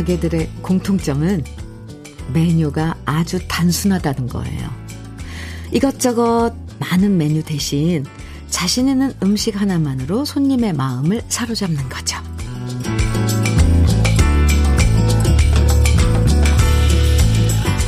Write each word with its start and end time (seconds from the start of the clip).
가게들의 0.00 0.48
공통점은 0.62 1.44
메뉴가 2.32 2.94
아주 3.04 3.38
단순하다는 3.46 4.28
거예요. 4.28 4.70
이것저것 5.72 6.52
많은 6.78 7.18
메뉴 7.18 7.42
대신 7.42 8.06
자신 8.48 8.88
있는 8.88 9.12
음식 9.22 9.60
하나만으로 9.60 10.24
손님의 10.24 10.72
마음을 10.72 11.22
사로잡는 11.28 11.88
거죠. 11.88 12.18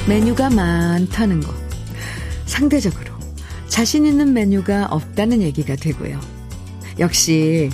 메뉴가 0.07 0.51
많다는 0.51 1.41
것. 1.41 1.55
상대적으로 2.45 3.15
자신 3.69 4.05
있는 4.05 4.35
메뉴가 4.35 4.89
없다는 4.91 5.41
얘기가 5.41 5.77
되고요. 5.77 6.21
역시 6.99 7.71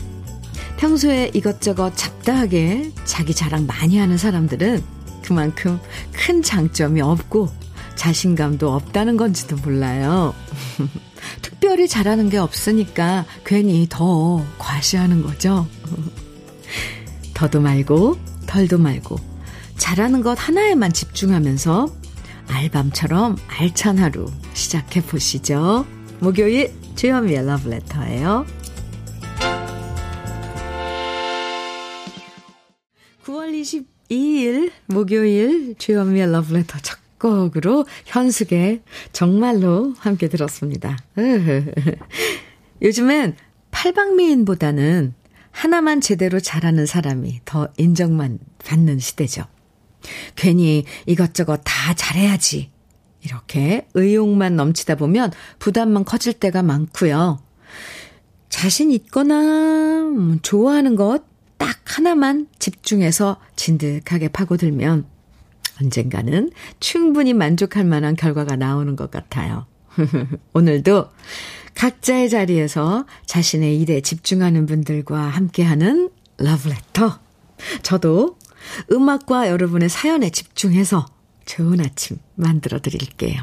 평소에 0.79 1.33
이것저것 1.35 1.97
잡다하게 1.97 2.93
자기 3.05 3.35
자랑 3.35 3.67
많이 3.67 3.99
하는 3.99 4.17
사람들은 4.17 4.83
그만큼 5.23 5.79
큰 6.13 6.43
장점이 6.43 7.01
없고 7.01 7.51
자신감도 7.97 8.73
없다는 8.73 9.17
건지도 9.17 9.57
몰라요. 9.57 10.35
특별히 11.43 11.89
잘하는 11.89 12.31
게 12.31 12.39
없으니까 12.39 13.27
괜히 13.45 13.87
더 13.91 14.45
과시하는 14.59 15.23
거죠. 15.23 15.67
더도 17.35 17.61
말고 17.61 18.17
덜도 18.47 18.79
말고 18.79 19.17
잘하는 19.77 20.23
것 20.23 20.39
하나에만 20.41 20.93
집중하면서 20.93 21.93
알밤처럼 22.47 23.37
알찬 23.49 23.99
하루 23.99 24.31
시작해 24.55 25.03
보시죠. 25.03 25.85
목요일 26.21 26.73
주현미의 26.95 27.47
러브레터예요. 27.47 28.58
9월 33.29 33.53
22일 34.09 34.73
목요일 34.87 35.75
주현미의 35.77 36.33
러브레터 36.33 36.79
첫 36.81 36.99
곡으로 37.19 37.85
현숙의 38.07 38.81
정말로 39.13 39.93
함께 39.99 40.29
들었습니다. 40.29 40.97
요즘엔 42.81 43.37
팔방미인보다는 43.71 45.13
하나만 45.51 46.01
제대로 46.01 46.41
잘하는 46.41 46.87
사람이 46.87 47.43
더 47.45 47.69
인정만 47.77 48.39
받는 48.65 48.99
시대죠. 48.99 49.45
괜히 50.35 50.85
이것저것 51.05 51.61
다 51.65 51.93
잘해야지. 51.95 52.71
이렇게 53.23 53.87
의욕만 53.93 54.57
넘치다 54.57 54.95
보면 54.95 55.33
부담만 55.59 56.07
커질 56.07 56.33
때가 56.33 56.63
많고요. 56.63 57.41
자신 58.49 58.91
있거나 58.91 60.01
음, 60.01 60.39
좋아하는 60.41 60.97
것 60.97 61.28
딱 61.59 61.77
하나만 61.85 62.47
집중해서 62.59 63.39
진득하게 63.57 64.29
파고들면 64.29 65.05
언젠가는 65.81 66.51
충분히 66.81 67.35
만족할 67.35 67.85
만한 67.85 68.17
결과가 68.17 68.57
나오는 68.57 68.97
것 68.97 69.11
같아요. 69.11 69.67
오늘도 70.55 71.09
각자의 71.75 72.29
자리에서 72.29 73.07
자신의 73.27 73.81
일에 73.81 74.01
집중하는 74.01 74.67
분들과 74.67 75.21
함께하는 75.21 76.11
러브레터. 76.39 77.21
저도 77.83 78.37
음악과 78.91 79.49
여러분의 79.49 79.89
사연에 79.89 80.31
집중해서 80.31 81.07
좋은 81.47 81.81
아침 81.81 82.19
만들어 82.35 82.81
드릴게요. 82.81 83.43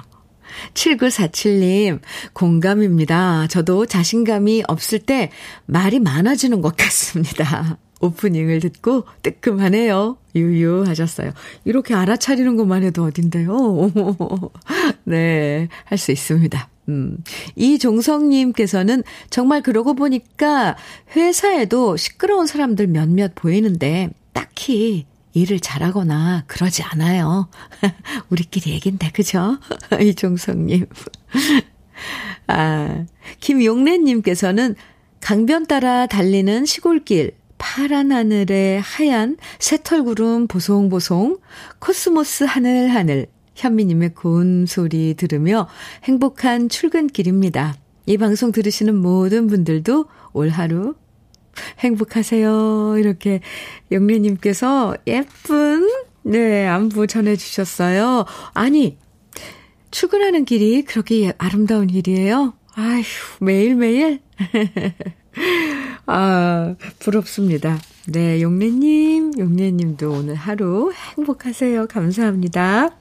7947님, 0.74 2.00
공감입니다. 2.34 3.48
저도 3.48 3.86
자신감이 3.86 4.64
없을 4.68 5.00
때 5.00 5.32
말이 5.66 6.00
많아지는 6.00 6.62
것 6.62 6.78
같습니다. 6.78 7.78
오프닝을 8.06 8.60
듣고 8.60 9.04
뜨끔하네요. 9.22 10.18
유유 10.36 10.84
하셨어요. 10.88 11.32
이렇게 11.64 11.94
알아차리는 11.94 12.56
것만 12.58 12.84
해도 12.84 13.04
어딘데요? 13.04 13.92
네, 15.06 15.68
할 15.86 15.98
수 15.98 16.12
있습니다. 16.12 16.70
음. 16.90 17.18
이종성님께서는 17.56 19.04
정말 19.30 19.62
그러고 19.62 19.94
보니까 19.96 20.76
회사에도 21.16 21.98
시끄러운 21.98 22.46
사람들 22.46 22.88
몇몇 22.88 23.34
보이는데 23.34 24.10
딱히 24.34 25.06
일을 25.34 25.60
잘하거나 25.60 26.46
그러지 26.48 26.84
않아요. 26.84 27.50
우리끼리 28.30 28.72
얘긴데, 28.72 29.12
그죠? 29.12 29.58
이종성님. 30.00 30.86
아, 32.48 33.06
김용래님께서는 33.42 34.76
강변 35.20 35.66
따라 35.66 36.06
달리는 36.08 36.66
시골길, 36.66 37.34
파란 37.68 38.12
하늘에 38.12 38.78
하얀 38.78 39.38
새털구름 39.58 40.48
보송보송, 40.48 41.40
코스모스 41.80 42.44
하늘하늘, 42.44 43.26
현미님의 43.56 44.14
고운 44.14 44.68
소리 44.68 45.16
들으며 45.16 45.68
행복한 46.04 46.70
출근길입니다. 46.70 47.74
이 48.06 48.18
방송 48.18 48.52
들으시는 48.52 48.96
모든 48.96 49.48
분들도 49.48 50.06
올 50.34 50.50
하루 50.50 50.94
행복하세요. 51.80 52.98
이렇게 53.00 53.42
영래님께서 53.92 54.96
예쁜, 55.08 55.90
네, 56.22 56.68
안부 56.68 57.08
전해주셨어요. 57.08 58.26
아니, 58.54 59.00
출근하는 59.90 60.46
길이 60.46 60.84
그렇게 60.84 61.34
아름다운 61.40 61.88
길이에요? 61.88 62.54
아휴, 62.76 63.04
매일매일? 63.42 64.22
아, 66.06 66.76
부럽습니다. 67.00 67.80
네, 68.08 68.42
용래님, 68.42 69.34
용래님도 69.38 70.12
오늘 70.12 70.36
하루 70.36 70.92
행복하세요. 71.18 71.88
감사합니다. 71.88 72.92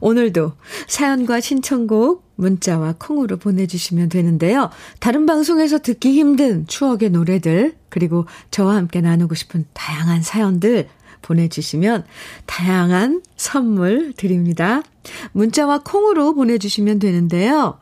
오늘도 0.00 0.52
사연과 0.88 1.40
신청곡 1.40 2.24
문자와 2.36 2.96
콩으로 2.98 3.36
보내주시면 3.36 4.08
되는데요. 4.08 4.70
다른 4.98 5.26
방송에서 5.26 5.78
듣기 5.78 6.12
힘든 6.12 6.66
추억의 6.66 7.10
노래들, 7.10 7.76
그리고 7.88 8.26
저와 8.50 8.74
함께 8.74 9.00
나누고 9.00 9.34
싶은 9.34 9.66
다양한 9.72 10.22
사연들 10.22 10.88
보내주시면 11.20 12.04
다양한 12.46 13.22
선물 13.36 14.12
드립니다. 14.14 14.82
문자와 15.32 15.82
콩으로 15.84 16.34
보내주시면 16.34 16.98
되는데요. 16.98 17.78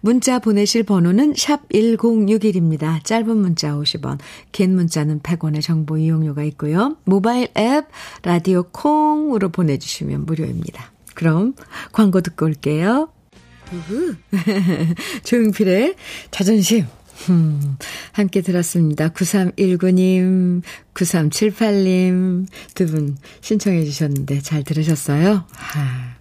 문자 0.00 0.38
보내실 0.38 0.82
번호는 0.84 1.34
샵 1.36 1.68
1061입니다. 1.70 3.02
짧은 3.04 3.36
문자 3.36 3.72
50원, 3.72 4.18
긴 4.52 4.74
문자는 4.74 5.20
100원의 5.20 5.62
정보 5.62 5.98
이용료가 5.98 6.42
있고요. 6.44 6.96
모바일 7.04 7.48
앱 7.56 7.86
라디오 8.22 8.64
콩으로 8.64 9.48
보내주시면 9.50 10.26
무료입니다. 10.26 10.92
그럼 11.14 11.54
광고 11.92 12.20
듣고 12.20 12.46
올게요. 12.46 13.08
조용필의 15.24 15.94
자존심. 16.30 16.86
음, 17.28 17.76
함께 18.12 18.40
들었습니다. 18.40 19.08
9319님, 19.10 20.62
9378님 20.94 22.46
두 22.74 22.86
분 22.86 23.16
신청해 23.42 23.84
주셨는데 23.84 24.40
잘 24.40 24.64
들으셨어요? 24.64 25.44
하. 25.52 26.16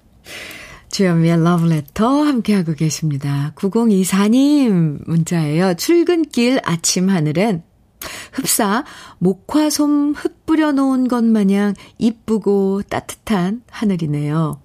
주현미의 0.91 1.43
러브레터 1.43 2.23
함께하고 2.23 2.73
계십니다. 2.73 3.53
9024님 3.55 5.07
문자예요. 5.07 5.75
출근길 5.75 6.59
아침 6.63 7.09
하늘엔 7.09 7.63
흡사 8.33 8.83
목화솜 9.19 10.13
흙 10.15 10.45
뿌려놓은 10.45 11.07
것 11.07 11.23
마냥 11.23 11.73
이쁘고 11.97 12.83
따뜻한 12.89 13.61
하늘이네요. 13.69 14.59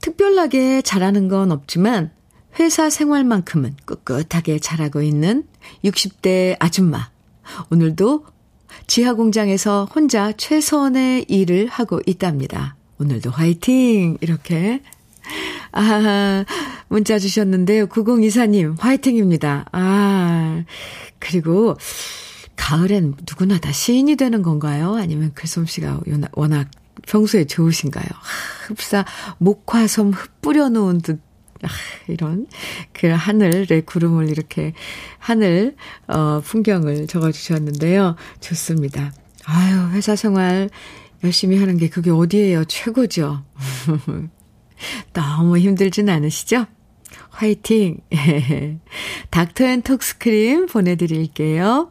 특별하게 0.00 0.82
잘하는 0.82 1.28
건 1.28 1.52
없지만 1.52 2.10
회사 2.58 2.90
생활만큼은 2.90 3.76
꿋꿋하게 3.86 4.58
잘하고 4.58 5.02
있는 5.02 5.44
60대 5.84 6.56
아줌마. 6.58 7.10
오늘도 7.70 8.26
지하 8.86 9.14
공장에서 9.14 9.88
혼자 9.92 10.32
최선의 10.32 11.26
일을 11.28 11.66
하고 11.66 12.00
있답니다. 12.06 12.76
오늘도 12.98 13.30
화이팅! 13.30 14.18
이렇게. 14.20 14.82
아, 15.72 16.44
문자 16.88 17.18
주셨는데요. 17.18 17.86
9024님, 17.86 18.78
화이팅입니다. 18.78 19.66
아, 19.72 20.64
그리고, 21.18 21.76
가을엔 22.56 23.14
누구나 23.28 23.58
다 23.58 23.72
시인이 23.72 24.16
되는 24.16 24.42
건가요? 24.42 24.94
아니면 24.94 25.32
글솜씨가 25.34 26.00
워낙 26.32 26.68
평소에 27.06 27.46
좋으신가요? 27.46 28.06
흡사 28.66 29.04
목화섬 29.38 30.12
흙 30.12 30.42
뿌려놓은 30.42 31.00
듯 31.00 31.20
아, 31.62 31.68
이런 32.08 32.46
그 32.92 33.08
하늘의 33.08 33.82
구름을 33.86 34.28
이렇게 34.28 34.72
하늘 35.18 35.74
어 36.06 36.40
풍경을 36.44 37.06
적어 37.06 37.32
주셨는데요. 37.32 38.16
좋습니다. 38.40 39.12
아유, 39.44 39.90
회사 39.92 40.16
생활 40.16 40.70
열심히 41.24 41.58
하는 41.58 41.76
게 41.76 41.88
그게 41.88 42.10
어디예요? 42.10 42.64
최고죠. 42.64 43.44
너무 45.12 45.58
힘들진 45.58 46.08
않으시죠? 46.08 46.66
화이팅! 47.30 47.98
닥터 49.30 49.64
앤 49.64 49.82
톡스크림 49.82 50.66
보내드릴게요. 50.66 51.90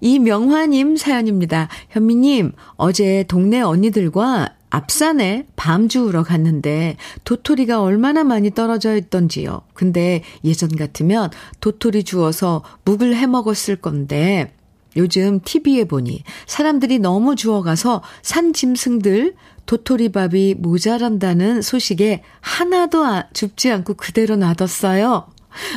이명화님 0.00 0.96
사연입니다. 0.96 1.68
현미님, 1.90 2.52
어제 2.76 3.24
동네 3.28 3.60
언니들과 3.60 4.54
앞산에 4.70 5.46
밤 5.56 5.88
주우러 5.88 6.22
갔는데 6.22 6.96
도토리가 7.24 7.82
얼마나 7.82 8.22
많이 8.22 8.50
떨어져 8.50 8.96
있던지요. 8.96 9.62
근데 9.74 10.22
예전 10.44 10.68
같으면 10.76 11.30
도토리 11.60 12.04
주워서 12.04 12.62
묵을 12.84 13.16
해 13.16 13.26
먹었을 13.26 13.76
건데 13.76 14.52
요즘 14.96 15.40
TV에 15.40 15.84
보니 15.84 16.22
사람들이 16.46 16.98
너무 16.98 17.36
주워가서 17.36 18.02
산 18.22 18.52
짐승들 18.52 19.34
도토리밥이 19.68 20.54
모자란다는 20.54 21.60
소식에 21.60 22.22
하나도 22.40 23.04
아, 23.04 23.28
줍지 23.34 23.70
않고 23.70 23.94
그대로 23.94 24.34
놔뒀어요. 24.36 25.26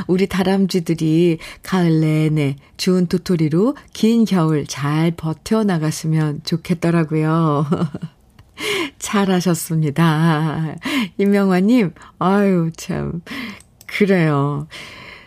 우리 0.07 0.27
다람쥐들이 0.27 1.39
가을 1.61 1.99
내내 1.99 2.55
주운 2.77 3.07
도토리로 3.07 3.75
긴 3.91 4.23
겨울 4.23 4.65
잘 4.65 5.11
버텨나갔으면 5.11 6.41
좋겠더라고요. 6.45 7.65
잘하셨습니다. 8.97 10.75
임명화님, 11.17 11.93
아유, 12.19 12.71
참, 12.77 13.21
그래요. 13.88 14.67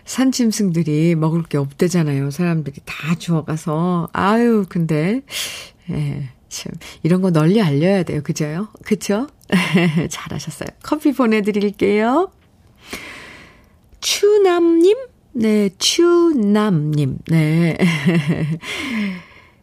산짐승들이 0.07 1.17
먹을 1.17 1.43
게 1.43 1.59
없대잖아요. 1.59 2.31
사람들이 2.31 2.77
다 2.87 3.15
주워가서. 3.17 4.09
아유, 4.13 4.65
근데, 4.71 5.21
예, 5.91 6.31
참, 6.55 6.73
이런 7.03 7.21
거 7.21 7.31
널리 7.31 7.61
알려야 7.61 8.05
돼요. 8.05 8.23
그죠요? 8.23 8.69
그쵸? 8.85 9.27
잘하셨어요. 10.09 10.69
커피 10.83 11.13
보내드릴게요. 11.13 12.31
추남님? 14.01 14.97
네, 15.33 15.71
추남님. 15.79 17.19
네. 17.27 17.77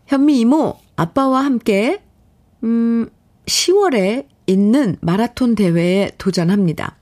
현미 0.07 0.39
이모, 0.41 0.77
아빠와 0.97 1.45
함께, 1.45 2.01
음, 2.63 3.09
10월에 3.45 4.27
있는 4.47 4.97
마라톤 4.99 5.55
대회에 5.55 6.11
도전합니다. 6.17 6.97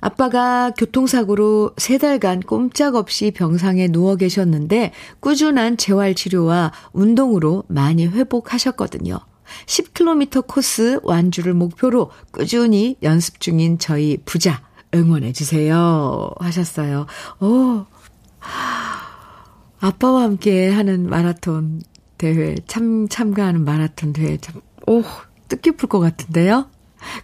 아빠가 0.00 0.70
교통사고로 0.76 1.72
세 1.76 1.98
달간 1.98 2.40
꼼짝없이 2.40 3.30
병상에 3.32 3.88
누워 3.88 4.16
계셨는데 4.16 4.92
꾸준한 5.20 5.76
재활치료와 5.76 6.72
운동으로 6.92 7.64
많이 7.68 8.06
회복하셨거든요. 8.06 9.18
10km 9.66 10.46
코스 10.46 11.00
완주를 11.02 11.54
목표로 11.54 12.10
꾸준히 12.30 12.96
연습 13.02 13.40
중인 13.40 13.78
저희 13.78 14.18
부자 14.24 14.62
응원해주세요. 14.94 16.30
하셨어요. 16.38 17.06
오, 17.40 17.84
아빠와 19.80 20.22
함께 20.22 20.70
하는 20.70 21.08
마라톤 21.08 21.82
대회, 22.18 22.54
참, 22.66 23.08
참가하는 23.08 23.64
마라톤 23.64 24.12
대회 24.12 24.36
참, 24.36 24.60
오, 24.86 25.02
뜻깊을 25.48 25.88
것 25.88 26.00
같은데요? 26.00 26.68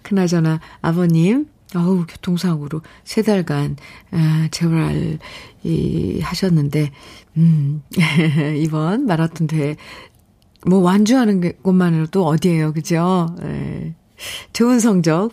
그나저나 0.02 0.60
아버님, 0.80 1.46
어우, 1.76 2.06
교통사고로 2.06 2.80
세 3.04 3.22
달간, 3.22 3.76
아, 4.10 4.48
재활, 4.50 5.18
이, 5.62 6.20
하셨는데, 6.20 6.90
음, 7.36 7.82
이번 8.56 9.04
마라톤 9.06 9.46
대회, 9.46 9.76
뭐, 10.66 10.78
완주하는 10.80 11.52
것만으로도 11.62 12.24
어디에요, 12.26 12.72
그죠? 12.72 13.28
예. 13.42 13.94
좋은 14.54 14.80
성적 14.80 15.32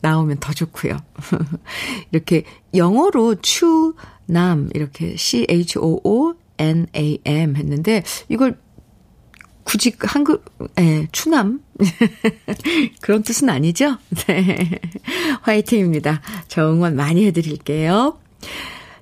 나오면 0.00 0.38
더 0.38 0.52
좋고요. 0.52 0.96
이렇게 2.12 2.44
영어로 2.74 3.34
추, 3.42 3.94
남, 4.26 4.70
이렇게 4.74 5.16
C-H-O-O-N-A-M 5.16 6.36
했는데, 7.56 8.04
이걸 8.28 8.56
굳이 9.70 9.92
한글, 10.00 10.40
예, 10.80 11.06
추남. 11.12 11.60
그런 13.00 13.22
뜻은 13.22 13.48
아니죠? 13.48 13.98
네. 14.26 14.80
화이팅입니다. 15.42 16.22
저 16.48 16.72
응원 16.72 16.96
많이 16.96 17.24
해드릴게요. 17.26 18.18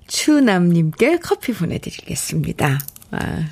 추남님께 0.08 1.20
커피 1.20 1.54
보내드리겠습니다. 1.54 2.80
아. 3.12 3.48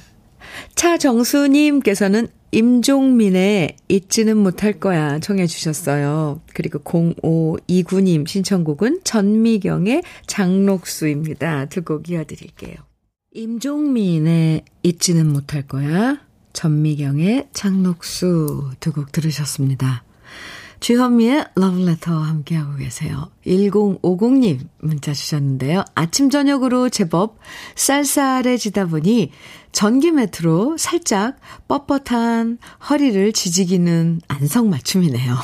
차정수님께서는 0.75 2.29
임종민의 2.53 3.77
잊지는 3.89 4.37
못할 4.37 4.75
거야 4.75 5.19
청해 5.19 5.47
주셨어요. 5.47 6.43
그리고 6.53 6.81
0529님 6.81 8.29
신청곡은 8.29 9.01
전미경의 9.05 10.03
장록수입니다. 10.27 11.67
두 11.71 11.83
곡 11.83 12.11
이어드릴게요. 12.11 12.75
임종민의 13.33 14.65
잊지는 14.83 15.33
못할 15.33 15.63
거야 15.67 16.26
전미경의 16.57 17.49
장녹수 17.53 18.71
두 18.81 18.93
곡 18.93 19.13
들으셨습니다. 19.13 20.03
주현미의 20.81 21.47
러브레터와 21.55 22.29
함께하고 22.29 22.77
계세요. 22.77 23.31
1050님 23.47 24.61
문자 24.81 25.13
주셨는데요. 25.13 25.85
아침 25.95 26.31
저녁으로 26.31 26.89
제법 26.89 27.39
쌀쌀해지다 27.75 28.87
보니 28.87 29.33
전기 29.73 30.11
매트로 30.13 30.77
살짝 30.79 31.37
뻣뻣한 31.69 32.59
허리를 32.89 33.33
지지기는 33.33 34.21
안성맞춤이네요. 34.29 35.35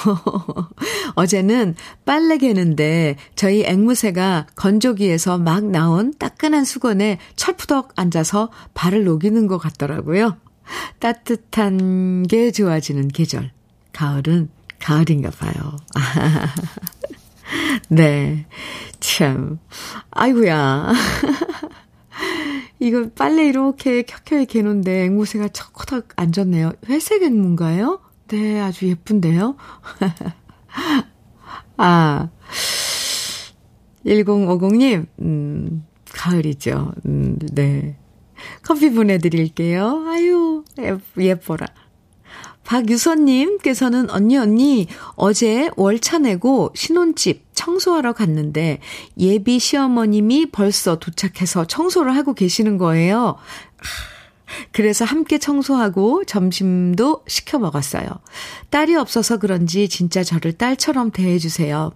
어제는 1.17 1.75
빨래 2.07 2.39
개는데 2.39 3.17
저희 3.35 3.65
앵무새가 3.65 4.47
건조기에서 4.55 5.39
막 5.39 5.65
나온 5.65 6.15
따끈한 6.19 6.65
수건에 6.65 7.19
철푸덕 7.37 7.93
앉아서 7.97 8.51
발을 8.75 9.05
녹이는 9.05 9.47
것 9.47 9.59
같더라고요. 9.59 10.37
따뜻한 10.99 12.25
게 12.25 12.51
좋아지는 12.51 13.09
계절. 13.09 13.51
가을은 13.93 14.51
가을인가 14.79 15.31
봐요. 15.31 15.77
네. 17.89 18.47
참. 19.01 19.59
아이고야. 20.11 20.93
이거 22.81 23.09
빨래 23.15 23.47
이렇게 23.47 24.03
켜켜이 24.03 24.47
개놓은데 24.47 25.05
앵무새가 25.05 25.49
척커덕 25.49 26.09
앉았네요. 26.17 26.73
회색 26.89 27.23
앵무인가요? 27.23 28.01
네, 28.29 28.61
아주 28.61 28.89
예쁜데요? 28.89 29.57
아. 31.77 32.29
1050님, 34.05 35.07
음, 35.21 35.85
가을이죠. 36.13 36.93
음, 37.07 37.39
네. 37.53 37.97
커피 38.63 38.91
보내드릴게요. 38.93 40.05
아유, 40.09 40.65
예뻐라. 41.19 41.67
박유선님께서는 42.65 44.11
언니, 44.11 44.37
언니, 44.39 44.87
어제 45.17 45.71
월차 45.77 46.19
내고 46.19 46.71
신혼집 46.75 47.45
청소하러 47.55 48.13
갔는데 48.13 48.79
예비 49.19 49.59
시어머님이 49.59 50.47
벌써 50.53 50.99
도착해서 50.99 51.67
청소를 51.67 52.15
하고 52.17 52.35
계시는 52.35 52.79
거예요. 52.79 53.37
그래서 54.71 55.05
함께 55.05 55.39
청소하고 55.39 56.25
점심도 56.25 57.25
시켜 57.27 57.59
먹었어요. 57.59 58.07
딸이 58.71 58.95
없어서 58.95 59.39
그런지 59.39 59.89
진짜 59.89 60.23
저를 60.23 60.53
딸처럼 60.53 61.11
대해주세요. 61.11 61.93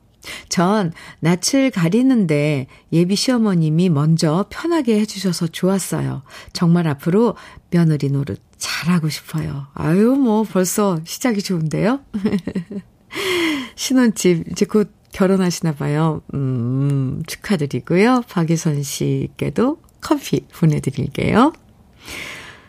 전 0.49 0.93
낯을 1.21 1.71
가리는데 1.71 2.67
예비 2.93 3.17
시어머님이 3.17 3.89
먼저 3.89 4.47
편하게 4.51 5.01
해주셔서 5.01 5.49
좋았어요. 5.49 6.23
정말 6.53 6.89
앞으로 6.89 7.37
며느리 7.71 8.11
노릇 8.11 8.41
잘하고 8.57 9.09
싶어요. 9.09 9.67
아유, 9.75 10.17
뭐 10.17 10.45
벌써 10.45 10.99
시작이 11.05 11.43
좋은데요? 11.43 12.01
신혼집 13.77 14.45
이제 14.51 14.65
곧 14.65 14.91
결혼하시나 15.13 15.73
봐요. 15.73 16.23
음, 16.35 17.23
축하드리고요. 17.27 18.23
박예선 18.29 18.83
씨께도 18.83 19.79
커피 20.01 20.41
보내드릴게요. 20.53 21.53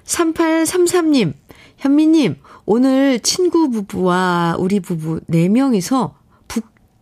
3833님, 0.05 1.33
현미님, 1.77 2.37
오늘 2.65 3.19
친구 3.19 3.69
부부와 3.69 4.55
우리 4.59 4.79
부부 4.79 5.21
4명이서 5.29 6.13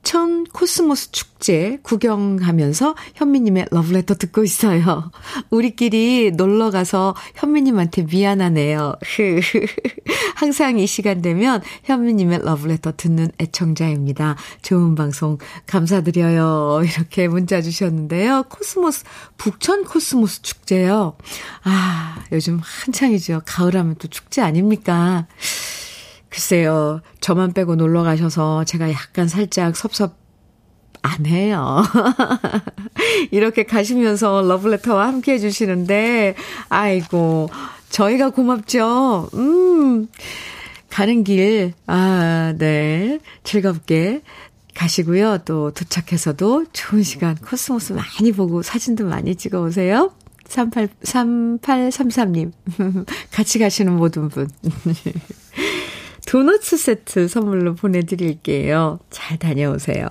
인천 0.06 0.44
코스모스 0.44 1.12
축제 1.12 1.80
구경하면서 1.82 2.96
현미님의 3.16 3.70
러브레터 3.72 4.14
듣고 4.14 4.44
있어요. 4.44 5.10
우리끼리 5.50 6.30
놀러 6.30 6.70
가서 6.70 7.16
현미님한테 7.34 8.04
미안하네요. 8.04 8.98
항상 10.36 10.78
이 10.78 10.86
시간 10.86 11.24
되면 11.24 11.60
현미님의 11.86 12.42
러브레터 12.44 12.94
듣는 12.96 13.32
애청자입니다. 13.42 14.36
좋은 14.62 14.94
방송 14.94 15.40
감사드려요. 15.66 16.84
이렇게 16.86 17.28
문자 17.28 17.64
주셨는데요. 17.64 18.44
코스모스, 18.44 19.06
북천 19.38 19.86
코스모스 19.86 20.44
축제요. 20.44 21.18
아, 21.64 22.24
요즘 22.32 22.60
한창이죠. 22.62 23.42
가을하면 23.44 23.96
또 23.98 24.08
축제 24.08 24.44
아닙니까? 24.44 25.26
글쎄요, 26.36 27.00
저만 27.22 27.54
빼고 27.54 27.76
놀러 27.78 28.04
가셔서 28.04 28.66
제가 28.66 28.92
약간 28.92 29.30
살짝 29.30 29.78
섭섭 29.78 30.18
안 31.02 31.26
해요. 31.26 31.82
이렇게 33.32 33.64
가시면서 33.64 34.42
러브레터와 34.42 35.08
함께 35.08 35.34
해주시는데, 35.34 36.36
아이고, 36.68 37.48
저희가 37.90 38.32
고맙죠. 38.32 39.30
음. 39.34 40.10
가는 40.90 41.24
길, 41.24 41.72
아, 41.88 42.54
네. 42.58 43.20
즐겁게 43.46 44.22
가시고요. 44.74 45.38
또 45.46 45.72
도착해서도 45.72 46.66
좋은 46.74 47.02
시간 47.04 47.36
코스모스 47.38 47.94
많이 47.94 48.34
보고 48.34 48.62
사진도 48.62 49.06
많이 49.06 49.36
찍어 49.36 49.62
오세요. 49.62 50.12
38, 50.50 50.90
3833님. 51.02 52.52
같이 53.32 53.58
가시는 53.58 53.96
모든 53.96 54.28
분. 54.28 54.50
도너츠 56.36 56.76
세트 56.76 57.30
선물로 57.30 57.76
보내드릴게요. 57.76 59.00
잘 59.10 59.40
다녀오세요. 59.40 60.06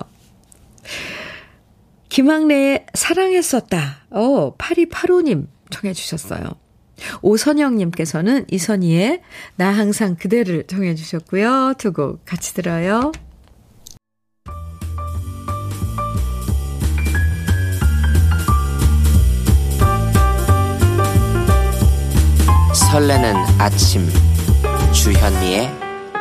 김학래의 2.09 2.87
사랑했었다. 2.95 4.07
어, 4.09 4.57
8285님 4.57 5.45
청해 5.69 5.93
주셨어요. 5.93 6.41
오선영님께서는 7.21 8.47
이선희의 8.49 9.21
나 9.55 9.69
항상 9.69 10.15
그대를 10.15 10.63
청해 10.65 10.95
주셨고요. 10.95 11.75
두 11.77 11.91
곡 11.93 12.25
같이 12.25 12.55
들어요. 12.55 13.11
설레는 22.73 23.35
아침 23.59 24.09
주현미의 24.91 25.84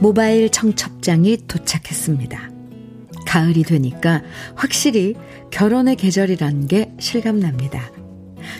모바일 0.00 0.50
청첩장이 0.50 1.46
도착했습니다. 1.48 2.50
가을이 3.26 3.62
되니까 3.62 4.22
확실히 4.54 5.14
결혼의 5.50 5.96
계절이란 5.96 6.66
게 6.66 6.92
실감납니다. 6.98 7.90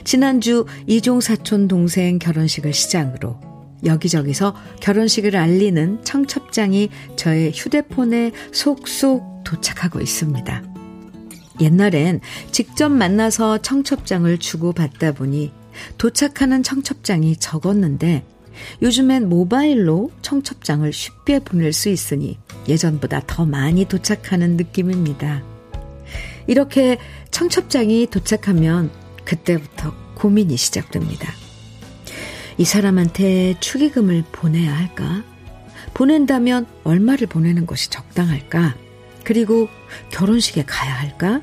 지난주 0.05 0.66
이종 0.87 1.21
사촌 1.21 1.69
동생 1.69 2.19
결혼식을 2.19 2.73
시작으로 2.73 3.38
여기저기서 3.85 4.57
결혼식을 4.81 5.37
알리는 5.37 6.02
청첩장이 6.05 6.88
저의 7.16 7.52
휴대폰에 7.55 8.33
속속 8.52 9.45
도착하고 9.45 10.00
있습니다. 10.00 10.62
옛날엔 11.61 12.21
직접 12.50 12.88
만나서 12.88 13.59
청첩장을 13.59 14.37
주고 14.38 14.73
받다 14.73 15.12
보니 15.12 15.52
도착하는 15.99 16.62
청첩장이 16.62 17.37
적었는데 17.37 18.25
요즘엔 18.83 19.29
모바일로 19.29 20.11
청첩장을 20.23 20.91
쉽게 20.93 21.41
보낼 21.41 21.73
수 21.73 21.89
있으니 21.89 22.39
예전보다 22.69 23.23
더 23.27 23.45
많이 23.45 23.85
도착하는 23.85 24.57
느낌입니다. 24.57 25.43
이렇게 26.47 26.99
청첩장이 27.31 28.09
도착하면 28.09 28.91
그때부터 29.25 29.95
고민이 30.15 30.57
시작됩니다. 30.57 31.33
이 32.59 32.65
사람한테 32.65 33.57
축의금을 33.61 34.25
보내야 34.33 34.75
할까? 34.75 35.23
보낸다면 35.93 36.67
얼마를 36.85 37.27
보내는 37.27 37.67
것이 37.67 37.91
적당할까? 37.91 38.77
그리고 39.25 39.69
결혼식에 40.11 40.65
가야 40.65 40.95
할까? 40.95 41.43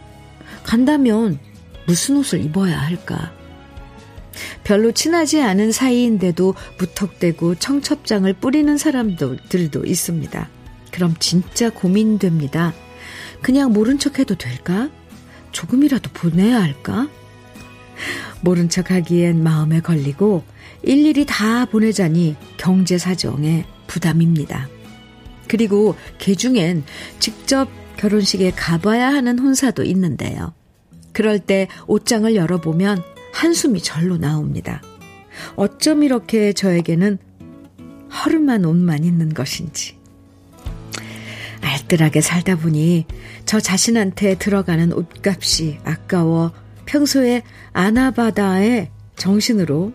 간다면 0.63 1.39
무슨 1.85 2.17
옷을 2.17 2.43
입어야 2.43 2.79
할까? 2.79 3.33
별로 4.63 4.91
친하지 4.91 5.41
않은 5.41 5.71
사이인데도 5.71 6.55
무턱대고 6.79 7.55
청첩장을 7.55 8.31
뿌리는 8.33 8.77
사람들도 8.77 9.85
있습니다. 9.85 10.49
그럼 10.91 11.15
진짜 11.19 11.69
고민됩니다. 11.69 12.73
그냥 13.41 13.73
모른 13.73 13.99
척 13.99 14.19
해도 14.19 14.35
될까? 14.35 14.89
조금이라도 15.51 16.09
보내야 16.13 16.61
할까? 16.61 17.09
모른 18.41 18.69
척 18.69 18.91
하기엔 18.91 19.43
마음에 19.43 19.79
걸리고 19.79 20.43
일일이 20.81 21.25
다 21.25 21.65
보내자니 21.65 22.35
경제 22.57 22.97
사정에 22.97 23.65
부담입니다. 23.87 24.67
그리고 25.47 25.95
개 26.17 26.35
중엔 26.35 26.83
직접 27.19 27.69
결혼식에 27.97 28.51
가봐야 28.51 29.13
하는 29.13 29.39
혼사도 29.39 29.83
있는데요. 29.83 30.53
그럴 31.13 31.39
때 31.39 31.67
옷장을 31.87 32.35
열어보면 32.35 33.12
한숨이 33.33 33.81
절로 33.81 34.17
나옵니다. 34.17 34.81
어쩜 35.55 36.03
이렇게 36.03 36.53
저에게는 36.53 37.17
허름한 38.09 38.63
옷만 38.63 39.03
있는 39.03 39.33
것인지. 39.33 39.97
알뜰하게 41.61 42.21
살다 42.21 42.55
보니 42.57 43.05
저 43.45 43.59
자신한테 43.59 44.35
들어가는 44.37 44.93
옷값이 44.93 45.79
아까워 45.83 46.51
평소에 46.85 47.41
아나바다의 47.73 48.91
정신으로 49.15 49.93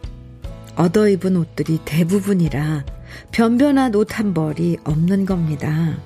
얻어 0.75 1.09
입은 1.09 1.37
옷들이 1.37 1.81
대부분이라 1.85 2.85
변변한 3.33 3.95
옷 3.95 4.19
한 4.19 4.35
벌이 4.35 4.79
없는 4.85 5.27
겁니다. 5.27 5.97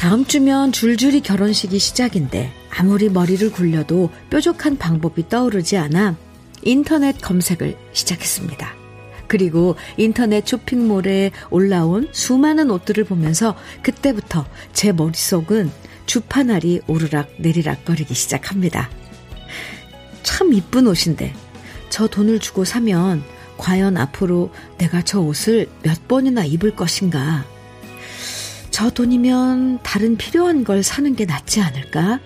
다음 0.00 0.24
주면 0.24 0.72
줄줄이 0.72 1.20
결혼식이 1.20 1.78
시작인데 1.78 2.50
아무리 2.70 3.10
머리를 3.10 3.52
굴려도 3.52 4.08
뾰족한 4.30 4.78
방법이 4.78 5.28
떠오르지 5.28 5.76
않아 5.76 6.16
인터넷 6.62 7.20
검색을 7.20 7.76
시작했습니다. 7.92 8.74
그리고 9.26 9.76
인터넷 9.98 10.46
쇼핑몰에 10.46 11.32
올라온 11.50 12.08
수많은 12.12 12.70
옷들을 12.70 13.04
보면서 13.04 13.54
그때부터 13.82 14.46
제 14.72 14.92
머릿속은 14.92 15.70
주파날이 16.06 16.80
오르락 16.86 17.34
내리락 17.36 17.84
거리기 17.84 18.14
시작합니다. 18.14 18.88
참 20.22 20.54
이쁜 20.54 20.86
옷인데 20.86 21.34
저 21.90 22.06
돈을 22.06 22.40
주고 22.40 22.64
사면 22.64 23.22
과연 23.58 23.98
앞으로 23.98 24.50
내가 24.78 25.02
저 25.02 25.20
옷을 25.20 25.68
몇 25.82 26.08
번이나 26.08 26.46
입을 26.46 26.74
것인가? 26.74 27.44
저 28.80 28.88
돈이면 28.88 29.80
다른 29.82 30.16
필요한 30.16 30.64
걸 30.64 30.82
사는 30.82 31.14
게 31.14 31.26
낫지 31.26 31.60
않을까? 31.60 32.18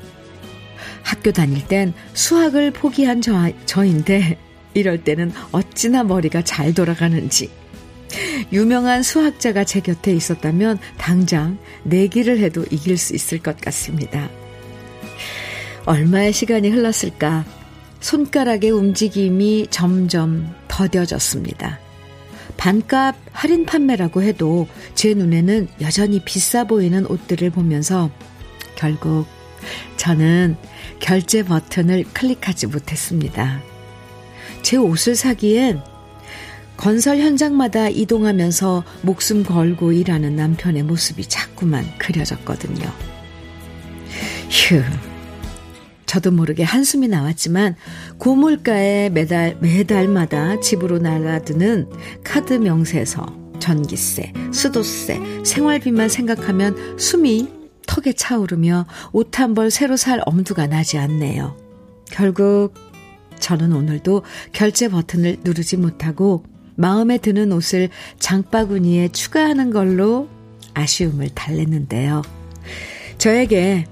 학교 1.03 1.33
다닐 1.33 1.67
땐 1.67 1.93
수학을 2.13 2.71
포기한 2.71 3.21
저, 3.21 3.51
저인데 3.67 4.39
이럴 4.73 5.03
때는 5.03 5.33
어찌나 5.51 6.05
머리가 6.05 6.43
잘 6.43 6.73
돌아가는지. 6.73 7.51
유명한 8.53 9.03
수학자가 9.03 9.65
제 9.65 9.81
곁에 9.81 10.13
있었다면 10.13 10.79
당장 10.97 11.59
내기를 11.83 12.39
해도 12.39 12.65
이길 12.71 12.99
수 12.99 13.17
있을 13.17 13.39
것 13.41 13.61
같습니다. 13.61 14.31
얼마의 15.87 16.33
시간이 16.33 16.71
흘렀을까 16.71 17.45
손가락의 17.99 18.71
움직임이 18.71 19.67
점점 19.71 20.55
더뎌졌습니다. 20.69 21.84
반값 22.57 23.17
할인 23.33 23.67
판매라고 23.67 24.23
해도 24.23 24.69
제 24.95 25.15
눈에는 25.15 25.69
여전히 25.81 26.21
비싸 26.25 26.65
보이는 26.65 27.05
옷들을 27.07 27.51
보면서 27.51 28.11
결국 28.77 29.27
저는 29.97 30.57
결제 31.01 31.43
버튼을 31.43 32.05
클릭하지 32.13 32.69
못했습니다. 32.69 33.61
제 34.63 34.77
옷을 34.77 35.15
사기엔 35.15 35.83
건설 36.77 37.19
현장마다 37.19 37.89
이동하면서 37.89 38.85
목숨 39.03 39.45
걸고 39.45 39.93
일하는 39.93 40.37
남편의 40.37 40.83
모습이 40.83 41.27
자꾸만 41.27 41.87
그려졌거든요. 41.99 42.91
휴. 44.51 45.14
저도 46.15 46.31
모르게 46.31 46.63
한숨이 46.63 47.09
나왔지만 47.09 47.75
고물가에 48.19 49.09
매달 49.09 49.57
매달마다 49.61 50.61
집으로 50.61 50.99
날아드는 51.01 51.91
카드 52.23 52.53
명세서, 52.53 53.27
전기세, 53.59 54.33
수도세, 54.53 55.21
생활비만 55.45 56.09
생각하면 56.09 57.01
숨이 57.01 57.49
턱에 57.89 58.13
차오르며 58.13 58.87
옷 59.13 59.41
한 59.41 59.55
벌 59.55 59.73
새로 59.73 59.97
살 59.97 60.21
엄두가 60.25 60.69
나지 60.69 60.99
않네요. 60.99 61.57
결국 62.07 62.75
저는 63.41 63.73
오늘도 63.73 64.23
결제 64.53 64.89
버튼을 64.89 65.39
누르지 65.43 65.77
못하고 65.77 66.45
마음에 66.77 67.19
드는 67.19 67.51
옷을 67.51 67.89
장바구니에 68.21 69.09
추가하는 69.09 69.73
걸로 69.73 70.29
아쉬움을 70.75 71.31
달랬는데요. 71.35 72.23
저에게 73.19 73.87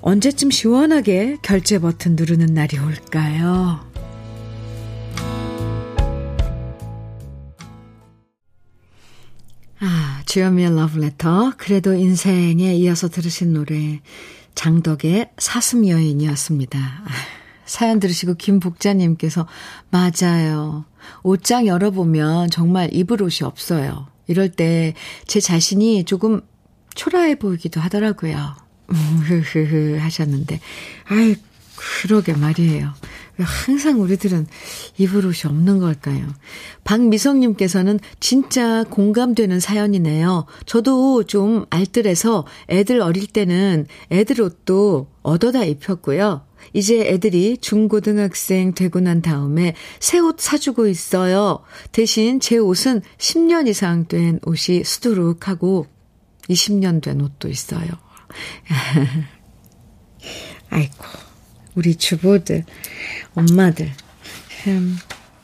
언제쯤 0.00 0.50
시원하게 0.50 1.38
결제 1.42 1.78
버튼 1.78 2.16
누르는 2.16 2.54
날이 2.54 2.78
올까요? 2.78 3.80
아, 9.80 10.22
주현미의 10.26 10.74
러브레터. 10.74 11.52
그래도 11.56 11.94
인생에 11.94 12.74
이어서 12.76 13.08
들으신 13.08 13.52
노래. 13.52 14.00
장덕의 14.54 15.30
사슴 15.38 15.86
여인이었습니다. 15.86 16.78
아, 16.78 17.08
사연 17.64 18.00
들으시고 18.00 18.34
김복자님께서 18.34 19.46
맞아요. 19.90 20.84
옷장 21.22 21.66
열어보면 21.66 22.50
정말 22.50 22.88
입을 22.92 23.22
옷이 23.22 23.46
없어요. 23.46 24.08
이럴 24.26 24.50
때 24.50 24.94
제 25.26 25.40
자신이 25.40 26.04
조금 26.04 26.40
초라해 26.94 27.36
보이기도 27.36 27.80
하더라고요. 27.80 28.56
흐흐흐 28.96 29.98
하셨는데, 29.98 30.60
아이, 31.06 31.36
그러게 31.76 32.32
말이에요. 32.32 32.92
왜 33.36 33.44
항상 33.44 34.00
우리들은 34.00 34.48
입을 34.98 35.24
옷이 35.26 35.42
없는 35.44 35.78
걸까요? 35.78 36.26
박미성님께서는 36.82 38.00
진짜 38.18 38.82
공감되는 38.84 39.60
사연이네요. 39.60 40.46
저도 40.66 41.22
좀 41.24 41.66
알뜰해서 41.70 42.46
애들 42.68 43.00
어릴 43.00 43.28
때는 43.28 43.86
애들 44.10 44.40
옷도 44.42 45.08
얻어다 45.22 45.64
입혔고요. 45.64 46.42
이제 46.72 47.00
애들이 47.06 47.56
중고등학생 47.58 48.74
되고 48.74 48.98
난 48.98 49.22
다음에 49.22 49.74
새 50.00 50.18
옷 50.18 50.40
사주고 50.40 50.88
있어요. 50.88 51.60
대신 51.92 52.40
제 52.40 52.58
옷은 52.58 53.02
10년 53.18 53.68
이상 53.68 54.06
된 54.08 54.40
옷이 54.44 54.82
수두룩하고 54.82 55.86
20년 56.50 57.00
된 57.00 57.20
옷도 57.20 57.48
있어요. 57.48 57.88
아이고, 60.70 61.04
우리 61.74 61.94
주부들, 61.94 62.64
엄마들. 63.34 63.90
음, 64.66 64.96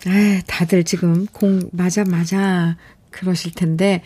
아, 0.07 0.43
다들 0.47 0.85
지금 0.85 1.27
공, 1.27 1.69
맞아, 1.73 2.05
맞아. 2.05 2.77
그러실 3.11 3.55
텐데, 3.55 4.03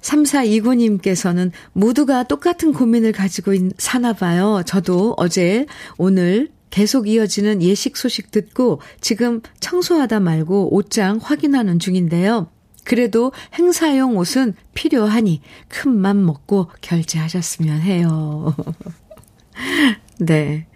3429님께서는 0.00 1.52
모두가 1.72 2.24
똑같은 2.24 2.72
고민을 2.72 3.12
가지고 3.12 3.52
사나 3.78 4.14
봐요. 4.14 4.62
저도 4.66 5.14
어제, 5.16 5.66
오늘 5.98 6.48
계속 6.70 7.08
이어지는 7.08 7.62
예식 7.62 7.96
소식 7.96 8.30
듣고 8.30 8.80
지금 9.00 9.42
청소하다 9.60 10.20
말고 10.20 10.74
옷장 10.74 11.18
확인하는 11.20 11.78
중인데요. 11.78 12.50
그래도 12.84 13.32
행사용 13.58 14.16
옷은 14.16 14.54
필요하니 14.74 15.42
큰 15.68 15.90
맘 16.00 16.24
먹고 16.24 16.70
결제하셨으면 16.80 17.80
해요. 17.82 18.54
네. 20.18 20.66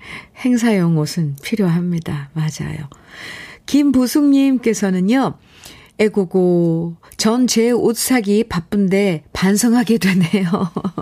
행사용 0.44 0.96
옷은 0.98 1.36
필요합니다. 1.42 2.30
맞아요. 2.34 2.88
김보숙님께서는요, 3.66 5.34
에고고, 5.98 6.96
전 7.16 7.46
제 7.46 7.70
옷 7.72 7.96
사기 7.96 8.44
바쁜데 8.44 9.24
반성하게 9.32 9.98
되네요. 9.98 10.50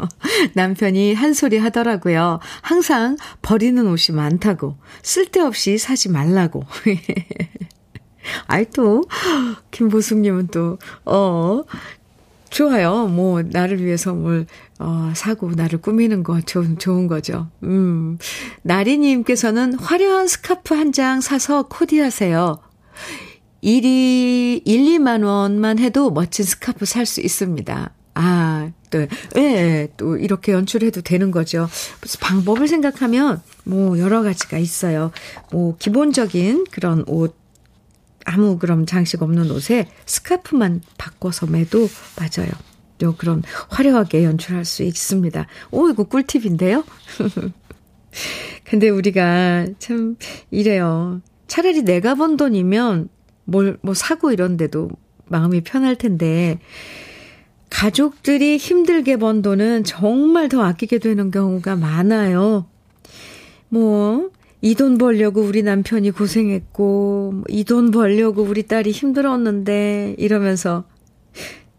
남편이 0.55 1.15
한 1.15 1.33
소리 1.35 1.57
하더라고요. 1.59 2.41
항상 2.61 3.17
버리는 3.43 3.85
옷이 3.87 4.15
많다고, 4.15 4.77
쓸데없이 5.03 5.79
사지 5.79 6.09
말라고. 6.09 6.63
아이, 8.47 8.67
또, 8.71 9.05
김보숙님은 9.71 10.49
또, 10.49 10.79
어, 11.05 11.63
좋아요. 12.51 13.07
뭐, 13.07 13.43
나를 13.43 13.83
위해서 13.83 14.13
뭘, 14.15 14.47
어, 14.79 15.13
사고, 15.15 15.51
나를 15.53 15.81
꾸미는 15.81 16.23
거 16.23 16.41
좋은, 16.41 16.79
좋은 16.79 17.07
거죠. 17.07 17.49
음. 17.63 18.19
나리님께서는 18.63 19.75
화려한 19.75 20.29
스카프 20.29 20.75
한 20.75 20.93
장 20.93 21.21
사서 21.21 21.69
코디하세요. 21.69 22.59
1이, 23.63 24.63
1, 24.65 24.99
2만 24.99 25.25
원만 25.25 25.79
해도 25.79 26.11
멋진 26.11 26.45
스카프 26.45 26.85
살 26.85 27.07
수 27.07 27.21
있습니다. 27.21 27.91
아, 28.15 28.71
또, 28.91 29.01
예, 29.01 29.09
네, 29.37 29.89
또 29.97 30.17
이렇게 30.19 30.53
연출해도 30.53 31.01
되는 31.03 31.31
거죠. 31.31 31.69
방법을 32.21 32.69
생각하면 32.69 33.41
뭐 33.65 33.99
여러 33.99 34.23
가지가 34.23 34.59
있어요. 34.59 35.13
뭐 35.51 35.77
기본적인 35.79 36.65
그런 36.71 37.05
옷, 37.07 37.35
아무 38.25 38.59
그런 38.59 38.87
장식 38.87 39.23
없는 39.23 39.51
옷에 39.51 39.89
스카프만 40.07 40.83
바꿔서 40.99 41.47
매도 41.47 41.89
맞아요. 42.17 42.51
요 43.03 43.15
그런 43.17 43.43
화려하게 43.69 44.25
연출할 44.25 44.65
수 44.65 44.83
있습니다. 44.83 45.47
오, 45.71 45.89
이거 45.89 46.05
꿀팁인데요? 46.05 46.85
근데 48.65 48.89
우리가 48.89 49.67
참 49.79 50.17
이래요. 50.51 51.21
차라리 51.49 51.83
내가 51.83 52.15
번 52.15 52.37
돈이면 52.37 53.09
뭘, 53.45 53.79
뭐 53.83 53.95
사고 53.95 54.33
이런데도 54.33 54.91
마음이 55.27 55.63
편할 55.63 55.97
텐데, 55.97 56.59
가족들이 57.71 58.59
힘들게 58.59 59.17
번 59.17 59.43
돈은 59.43 59.85
정말 59.85 60.49
더 60.49 60.63
아끼게 60.63 60.99
되는 60.99 61.31
경우가 61.31 61.77
많아요. 61.77 62.67
뭐, 63.69 64.31
이 64.63 64.75
돈 64.75 64.97
벌려고 64.97 65.43
우리 65.43 65.63
남편이 65.63 66.13
고생했고, 66.13 67.45
이 67.49 67.65
돈 67.65 67.91
벌려고 67.91 68.43
우리 68.43 68.63
딸이 68.67 68.93
힘들었는데, 68.93 70.15
이러면서 70.19 70.85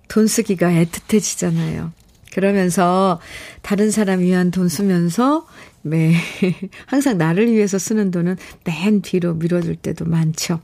돈 0.10 0.28
쓰기가 0.28 0.68
애틋해지잖아요. 0.70 1.92
그러면서 2.34 3.20
다른 3.62 3.90
사람 3.92 4.20
위한 4.20 4.52
돈 4.52 4.68
쓰면서 4.68 5.48
매 5.82 6.14
항상 6.88 7.18
나를 7.18 7.52
위해서 7.52 7.78
쓰는 7.78 8.12
돈은 8.12 8.38
맨 8.66 9.02
뒤로 9.02 9.36
미뤄둘 9.36 9.76
때도 9.76 10.06
많죠. 10.06 10.60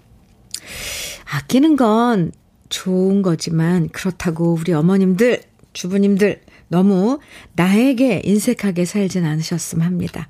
아끼는 1.31 1.75
건 1.75 2.31
좋은 2.69 3.21
거지만 3.21 3.89
그렇다고 3.89 4.53
우리 4.53 4.73
어머님들, 4.73 5.41
주부님들 5.73 6.41
너무 6.67 7.19
나에게 7.53 8.21
인색하게 8.25 8.85
살진 8.85 9.25
않으셨으면 9.25 9.85
합니다. 9.85 10.27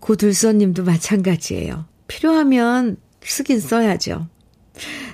고들선님도 0.00 0.84
마찬가지예요. 0.84 1.86
필요하면 2.08 2.96
쓰긴 3.22 3.60
써야죠. 3.60 4.26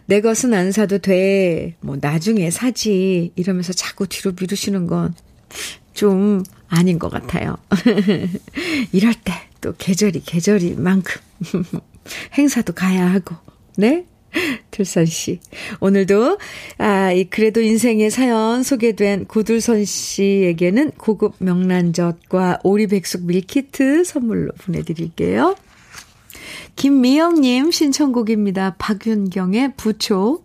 내 0.07 0.21
것은 0.21 0.55
안 0.55 0.73
사도 0.73 0.99
돼. 0.99 1.77
뭐, 1.81 1.97
나중에 2.01 2.51
사지. 2.51 3.33
이러면서 3.37 3.73
자꾸 3.73 4.07
뒤로 4.07 4.33
미루시는 4.39 4.87
건 4.87 5.15
좀 5.97 6.45
아닌 6.69 6.99
것 6.99 7.09
같아요. 7.09 7.57
이럴 8.93 9.15
때 9.15 9.33
또 9.61 9.75
계절이 9.77 10.23
계절이만큼 10.25 11.21
행사도 12.39 12.73
가야 12.73 13.11
하고, 13.11 13.35
네? 13.77 14.07
들선 14.71 15.07
씨. 15.07 15.41
오늘도, 15.81 16.39
아, 16.79 17.13
이 17.13 17.25
그래도 17.25 17.61
인생의 17.61 18.11
사연 18.11 18.63
소개된 18.63 19.27
고들선 19.27 19.85
씨에게는 19.85 20.93
고급 20.93 21.35
명란젓과 21.39 22.61
오리백숙 22.63 23.25
밀키트 23.25 24.05
선물로 24.05 24.53
보내드릴게요. 24.59 25.57
김미영님 26.77 27.71
신청곡입니다. 27.71 28.77
박윤경의 28.79 29.75
부초. 29.77 30.43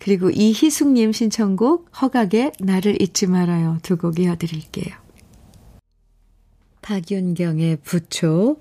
그리고 0.00 0.30
이희숙님 0.30 1.12
신청곡 1.12 1.88
허각의 2.02 2.52
나를 2.58 3.00
잊지 3.00 3.28
말아요. 3.28 3.78
두 3.82 3.96
곡 3.96 4.18
이어드릴게요. 4.18 4.94
박윤경의 6.82 7.78
부초, 7.84 8.56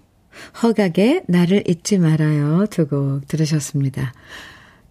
허각의 0.62 1.24
나를 1.28 1.63
잊지 1.68 1.98
말아요. 1.98 2.68
두 2.70 2.88
곡 2.88 3.28
들으셨습니다. 3.28 4.13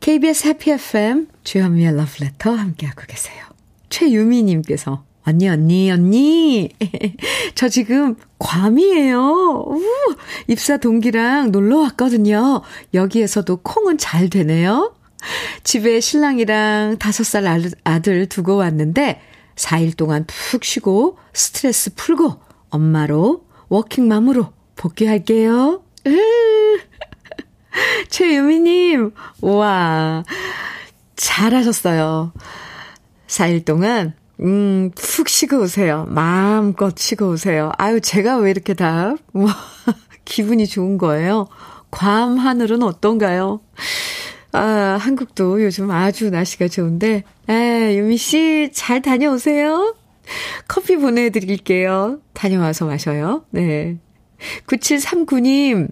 KBS 0.00 0.48
해피 0.48 0.70
FM 0.72 1.28
주현미의 1.44 1.96
러브레터 1.96 2.52
함께하고 2.52 3.02
계세요. 3.06 3.44
최유미님께서 3.90 5.04
언니 5.24 5.48
언니 5.48 5.90
언니 5.90 6.70
저 7.54 7.68
지금 7.68 8.16
괌이에요. 8.38 9.64
우, 9.66 9.82
입사 10.46 10.78
동기랑 10.78 11.52
놀러 11.52 11.78
왔거든요. 11.80 12.62
여기에서도 12.94 13.56
콩은 13.58 13.98
잘 13.98 14.30
되네요. 14.30 14.94
집에 15.64 16.00
신랑이랑 16.00 16.96
다섯 16.98 17.24
살 17.24 17.46
아들 17.84 18.26
두고 18.26 18.56
왔는데 18.56 19.20
4일 19.56 19.96
동안 19.96 20.24
푹 20.26 20.64
쉬고 20.64 21.18
스트레스 21.34 21.94
풀고 21.94 22.40
엄마로 22.70 23.44
워킹맘으로 23.68 24.52
복귀할게요. 24.76 25.82
최유미님, 28.08 29.12
우와, 29.42 30.24
잘하셨어요. 31.16 32.32
4일 33.26 33.64
동안, 33.64 34.14
음, 34.40 34.90
푹 34.94 35.28
쉬고 35.28 35.60
오세요. 35.60 36.06
마음껏 36.08 36.96
쉬고 36.96 37.30
오세요. 37.30 37.72
아유, 37.76 38.00
제가 38.00 38.36
왜 38.38 38.50
이렇게 38.50 38.74
다, 38.74 39.14
뭐, 39.32 39.48
기분이 40.24 40.66
좋은 40.66 40.98
거예요. 40.98 41.48
괌 41.90 42.38
하늘은 42.38 42.82
어떤가요? 42.82 43.60
아, 44.52 44.98
한국도 45.00 45.62
요즘 45.62 45.90
아주 45.90 46.30
날씨가 46.30 46.68
좋은데, 46.68 47.24
에, 47.48 47.96
유미 47.96 48.16
씨, 48.16 48.70
잘 48.72 49.02
다녀오세요. 49.02 49.94
커피 50.66 50.96
보내드릴게요. 50.96 52.20
다녀와서 52.34 52.86
마셔요. 52.86 53.44
네. 53.50 53.98
9739님, 54.66 55.88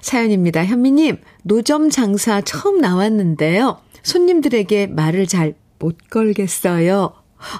사연입니다. 0.00 0.64
현미님, 0.64 1.18
노점 1.42 1.90
장사 1.90 2.40
처음 2.40 2.78
나왔는데요. 2.80 3.78
손님들에게 4.02 4.88
말을 4.88 5.26
잘 5.26 5.54
못 5.82 5.98
걸겠어요. 6.08 7.12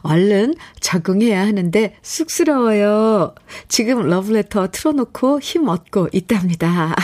얼른 0.03 0.55
적응해야 0.79 1.41
하는데 1.41 1.97
쑥스러워요. 2.03 3.35
지금 3.67 4.07
러브레터 4.07 4.71
틀어놓고 4.71 5.41
힘 5.41 5.67
얻고 5.69 6.09
있답니다. 6.13 6.95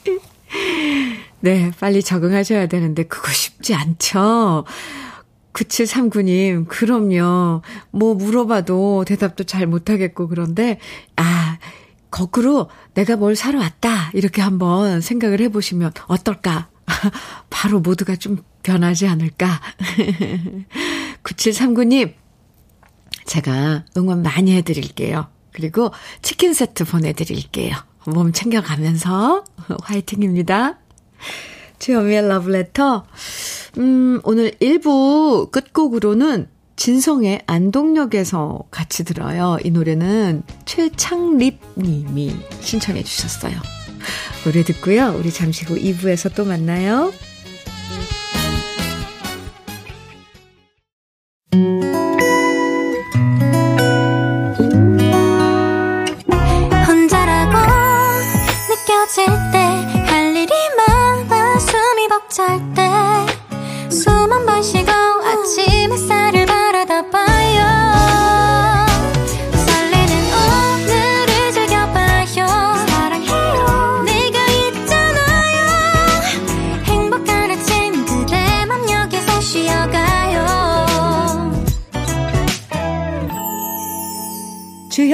네, 1.40 1.70
빨리 1.78 2.02
적응하셔야 2.02 2.66
되는데 2.66 3.02
그거 3.02 3.30
쉽지 3.30 3.74
않죠. 3.74 4.64
9739님, 5.52 6.66
그럼요. 6.66 7.60
뭐 7.90 8.14
물어봐도 8.14 9.04
대답도 9.06 9.44
잘 9.44 9.66
못하겠고 9.66 10.28
그런데, 10.28 10.78
아, 11.16 11.58
거꾸로 12.16 12.70
내가 12.94 13.16
뭘 13.16 13.36
사러 13.36 13.58
왔다. 13.58 14.10
이렇게 14.14 14.40
한번 14.40 15.02
생각을 15.02 15.38
해보시면 15.42 15.92
어떨까? 16.06 16.70
바로 17.50 17.80
모두가 17.80 18.16
좀 18.16 18.38
변하지 18.62 19.06
않을까? 19.06 19.60
9739님, 21.22 22.14
제가 23.26 23.84
응원 23.98 24.22
많이 24.22 24.56
해드릴게요. 24.56 25.28
그리고 25.52 25.90
치킨 26.22 26.54
세트 26.54 26.86
보내드릴게요. 26.86 27.76
몸 28.06 28.32
챙겨가면서 28.32 29.44
화이팅입니다. 29.84 30.78
주현미의 31.80 32.28
러브레터. 32.28 33.04
음, 33.76 34.22
오늘 34.24 34.52
1부 34.52 35.50
끝곡으로는 35.50 36.48
진성의 36.76 37.42
안동역에서 37.46 38.64
같이 38.70 39.04
들어요. 39.04 39.56
이 39.64 39.70
노래는 39.70 40.42
최창립 40.66 41.58
님이 41.76 42.36
신청해 42.60 43.02
주셨어요. 43.02 43.54
노래 44.44 44.62
듣고요. 44.62 45.14
우리 45.18 45.32
잠시 45.32 45.64
후 45.64 45.74
2부에서 45.74 46.34
또 46.34 46.44
만나요. 46.44 47.12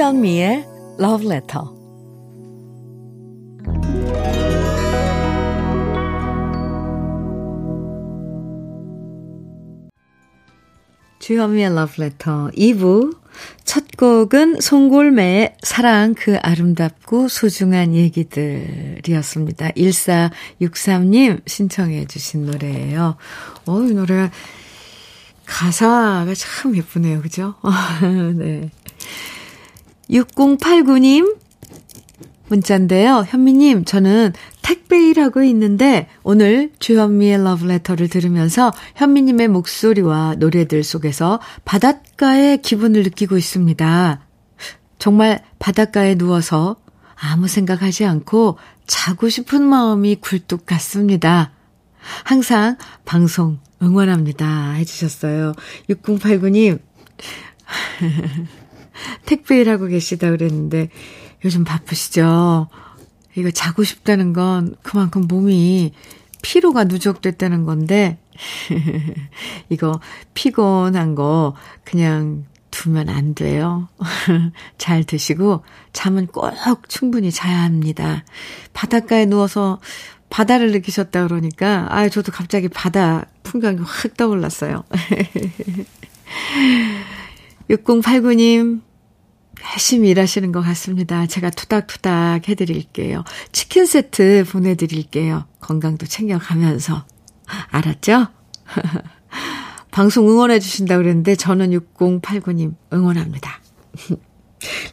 주현미의 0.03 0.67
Love 0.99 1.25
Letter. 1.31 1.63
주현미의 11.19 11.67
Love 11.67 12.03
Letter 12.03 12.51
2부 12.51 13.17
첫 13.63 13.85
곡은 13.95 14.59
송골매의 14.59 15.55
사랑 15.63 16.15
그 16.15 16.37
아름답고 16.41 17.29
소중한 17.29 17.95
얘기들이었습니다. 17.95 19.69
1463님 19.69 21.47
신청해 21.47 22.07
주신 22.07 22.45
노래예요. 22.45 23.15
어, 23.67 23.81
이 23.83 23.93
노래 23.93 24.29
가사가 25.45 26.33
참 26.35 26.75
예쁘네요. 26.75 27.21
그죠? 27.21 27.55
네. 28.35 28.69
6089님 30.13 31.37
문자인데요. 32.49 33.25
현미님, 33.27 33.83
저는 33.85 34.33
택배 34.61 35.09
일하고 35.09 35.41
있는데 35.43 36.07
오늘 36.23 36.71
주현미의 36.77 37.43
러브레터를 37.43 38.09
들으면서 38.09 38.71
현미님의 38.95 39.47
목소리와 39.47 40.35
노래들 40.37 40.83
속에서 40.83 41.39
바닷가의 41.65 42.61
기분을 42.61 43.03
느끼고 43.03 43.37
있습니다. 43.37 44.25
정말 44.99 45.43
바닷가에 45.59 46.15
누워서 46.15 46.77
아무 47.15 47.47
생각하지 47.47 48.05
않고 48.05 48.57
자고 48.85 49.29
싶은 49.29 49.63
마음이 49.63 50.17
굴뚝 50.17 50.65
같습니다. 50.65 51.51
항상 52.23 52.77
방송 53.05 53.59
응원합니다. 53.81 54.73
해주셨어요. 54.73 55.53
6089님. 55.89 56.79
택배 59.25 59.59
일하고 59.59 59.87
계시다 59.87 60.29
그랬는데 60.31 60.89
요즘 61.45 61.63
바쁘시죠? 61.63 62.67
이거 63.35 63.51
자고 63.51 63.83
싶다는 63.83 64.33
건 64.33 64.75
그만큼 64.83 65.23
몸이 65.27 65.93
피로가 66.41 66.83
누적됐다는 66.85 67.63
건데 67.63 68.19
이거 69.69 69.99
피곤한 70.33 71.15
거 71.15 71.55
그냥 71.83 72.45
두면 72.69 73.07
안 73.07 73.35
돼요. 73.35 73.87
잘 74.77 75.03
드시고 75.03 75.63
잠은 75.93 76.27
꼭 76.27 76.51
충분히 76.89 77.31
자야 77.31 77.61
합니다. 77.63 78.25
바닷가에 78.73 79.25
누워서 79.25 79.79
바다를 80.29 80.71
느끼셨다 80.71 81.27
그러니까 81.27 81.85
아 81.89 82.09
저도 82.09 82.31
갑자기 82.31 82.67
바다 82.67 83.27
풍경이 83.43 83.77
확 83.83 84.17
떠올랐어요. 84.17 84.83
6089님 87.69 88.81
열심히 89.71 90.09
일하시는 90.09 90.51
것 90.51 90.61
같습니다. 90.61 91.25
제가 91.25 91.49
투닥투닥 91.49 92.49
해드릴게요. 92.49 93.23
치킨 93.51 93.85
세트 93.85 94.45
보내드릴게요. 94.51 95.45
건강도 95.59 96.05
챙겨가면서. 96.05 97.05
알았죠? 97.69 98.27
방송 99.91 100.29
응원해 100.29 100.59
주신다고 100.59 101.03
그랬는데 101.03 101.35
저는 101.35 101.71
6089님 101.71 102.75
응원합니다. 102.91 103.61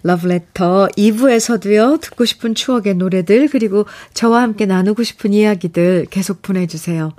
러브레터 0.03 0.89
2부에서도요, 0.97 2.01
듣고 2.01 2.25
싶은 2.25 2.55
추억의 2.55 2.95
노래들, 2.95 3.49
그리고 3.49 3.87
저와 4.15 4.43
함께 4.43 4.67
나누고 4.67 5.03
싶은 5.03 5.33
이야기들 5.33 6.07
계속 6.11 6.43
보내주세요. 6.43 7.13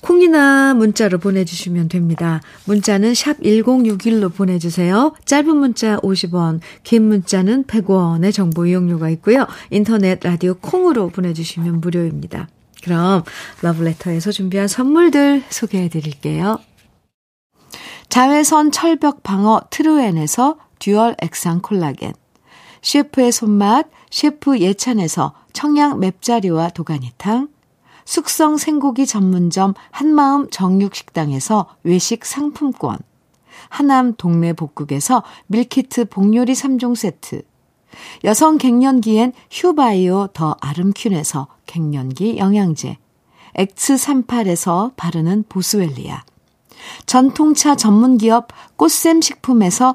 콩이나 0.00 0.74
문자로 0.74 1.18
보내주시면 1.18 1.88
됩니다. 1.88 2.42
문자는 2.66 3.14
샵 3.14 3.40
1061로 3.40 4.34
보내주세요. 4.34 5.14
짧은 5.24 5.56
문자 5.56 5.96
50원, 6.00 6.60
긴 6.82 7.08
문자는 7.08 7.64
100원의 7.64 8.32
정보 8.32 8.66
이용료가 8.66 9.08
있고요. 9.10 9.46
인터넷 9.70 10.20
라디오 10.22 10.54
콩으로 10.54 11.08
보내주시면 11.08 11.80
무료입니다. 11.80 12.48
그럼 12.82 13.22
러브레터에서 13.62 14.30
준비한 14.30 14.68
선물들 14.68 15.42
소개해 15.48 15.88
드릴게요. 15.88 16.58
자외선 18.10 18.70
철벽 18.70 19.22
방어 19.22 19.62
트루엔에서 19.70 20.58
dual 20.84 21.16
액상 21.22 21.62
콜라겐. 21.62 22.12
셰프의 22.82 23.32
손맛 23.32 23.86
셰프 24.10 24.58
예찬에서 24.58 25.32
청양 25.54 25.98
맵자리와 25.98 26.68
도가니탕. 26.68 27.48
숙성 28.04 28.58
생고기 28.58 29.06
전문점 29.06 29.72
한마음 29.90 30.50
정육식당에서 30.50 31.68
외식 31.84 32.26
상품권. 32.26 32.98
하남 33.70 34.14
동네 34.16 34.52
복국에서 34.52 35.22
밀키트 35.46 36.10
복요리 36.10 36.52
3종 36.52 36.94
세트. 36.94 37.44
여성 38.24 38.58
갱년기엔 38.58 39.32
휴바이오 39.50 40.28
더 40.34 40.54
아름퀸에서 40.60 41.46
갱년기 41.64 42.36
영양제. 42.36 42.98
X38에서 43.56 44.92
바르는 44.96 45.44
보스웰리아. 45.48 46.24
전통차 47.06 47.74
전문기업 47.74 48.48
꽃샘 48.76 49.22
식품에서 49.22 49.94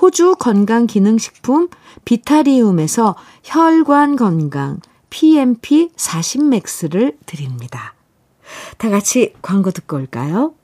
호주 0.00 0.36
건강기능식품 0.38 1.68
비타리움에서 2.04 3.16
혈관 3.44 4.16
건강 4.16 4.80
PMP 5.10 5.90
40맥스를 5.94 7.16
드립니다. 7.26 7.94
다 8.78 8.88
같이 8.88 9.34
광고 9.42 9.70
듣고 9.70 9.96
올까요? 9.96 10.54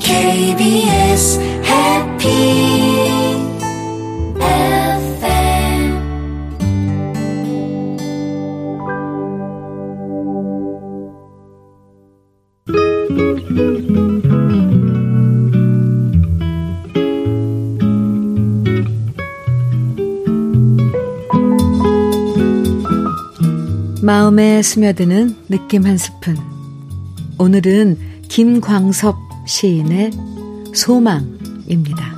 KBS 0.00 1.40
해 1.40 2.16
마음에 24.02 24.62
스며드는 24.62 25.36
느낌 25.48 25.86
한 25.86 25.96
스푼. 25.96 26.36
오늘은 27.38 27.96
김광섭 28.28 29.16
시인의 29.46 30.10
소망입니다. 30.74 32.12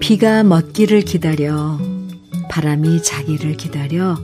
비가 0.00 0.42
멎기를 0.42 1.02
기다려 1.02 1.78
바람이 2.50 3.02
자기를 3.04 3.56
기다려 3.56 4.18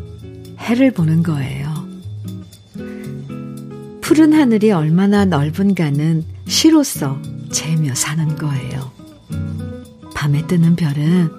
해를 0.59 0.91
보는 0.91 1.23
거예요. 1.23 1.87
푸른 4.01 4.33
하늘이 4.33 4.73
얼마나 4.73 5.25
넓은가는 5.25 6.25
시로써 6.49 7.23
재며 7.53 7.95
사는 7.95 8.35
거예요. 8.37 8.91
밤에 10.15 10.45
뜨는 10.49 10.75
별은 10.75 11.31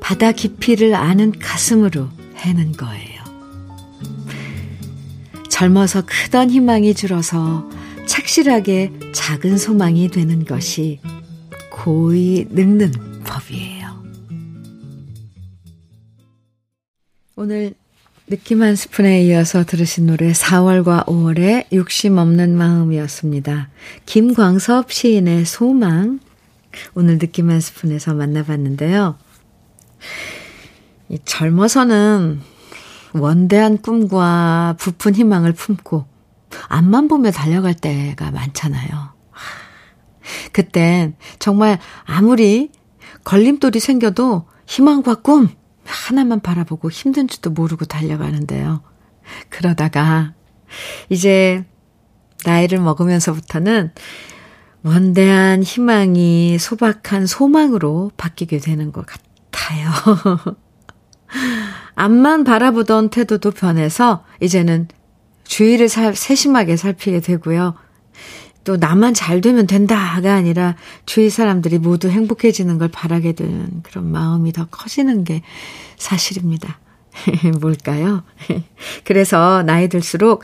바다 0.00 0.30
깊이를 0.30 0.94
아는 0.94 1.32
가슴으로 1.38 2.08
해는 2.36 2.72
거예요. 2.72 3.22
젊어서 5.48 6.04
크던 6.06 6.50
희망이 6.50 6.94
줄어서 6.94 7.68
착실하게 8.06 8.92
작은 9.12 9.58
소망이 9.58 10.08
되는 10.08 10.44
것이 10.44 11.00
고이 11.70 12.46
늙는 12.50 12.92
법이에요. 13.24 13.71
오늘 17.44 17.74
느낌 18.28 18.62
한 18.62 18.76
스푼에 18.76 19.20
이어서 19.22 19.64
들으신 19.64 20.06
노래 20.06 20.30
4월과 20.30 21.06
5월의 21.06 21.72
욕심 21.72 22.18
없는 22.18 22.56
마음이었습니다. 22.56 23.68
김광섭 24.06 24.92
시인의 24.92 25.44
소망 25.44 26.20
오늘 26.94 27.18
느낌 27.18 27.50
한 27.50 27.60
스푼에서 27.60 28.14
만나봤는데요. 28.14 29.18
젊어서는 31.24 32.40
원대한 33.12 33.78
꿈과 33.78 34.76
부푼 34.78 35.12
희망을 35.12 35.52
품고 35.52 36.06
앞만 36.68 37.08
보며 37.08 37.32
달려갈 37.32 37.74
때가 37.74 38.30
많잖아요. 38.30 39.14
그땐 40.52 41.16
정말 41.40 41.80
아무리 42.04 42.70
걸림돌이 43.24 43.80
생겨도 43.80 44.46
희망과 44.66 45.16
꿈 45.16 45.48
하나만 45.84 46.40
바라보고 46.40 46.90
힘든 46.90 47.28
줄도 47.28 47.50
모르고 47.50 47.84
달려가는데요. 47.84 48.82
그러다가 49.48 50.34
이제 51.08 51.64
나이를 52.44 52.80
먹으면서부터는 52.80 53.92
원대한 54.82 55.62
희망이 55.62 56.58
소박한 56.58 57.26
소망으로 57.26 58.10
바뀌게 58.16 58.58
되는 58.58 58.90
것 58.90 59.06
같아요. 59.06 59.90
앞만 61.94 62.44
바라보던 62.44 63.10
태도도 63.10 63.52
변해서 63.52 64.24
이제는 64.40 64.88
주위를 65.44 65.88
살, 65.88 66.16
세심하게 66.16 66.76
살피게 66.76 67.20
되고요. 67.20 67.74
또 68.64 68.76
나만 68.76 69.14
잘 69.14 69.40
되면 69.40 69.66
된다가 69.66 70.34
아니라 70.34 70.76
주위 71.06 71.30
사람들이 71.30 71.78
모두 71.78 72.08
행복해지는 72.08 72.78
걸 72.78 72.88
바라게 72.88 73.32
되는 73.32 73.82
그런 73.82 74.10
마음이 74.10 74.52
더 74.52 74.66
커지는 74.66 75.24
게 75.24 75.42
사실입니다. 75.96 76.78
뭘까요? 77.60 78.22
그래서 79.04 79.62
나이 79.62 79.88
들수록 79.88 80.42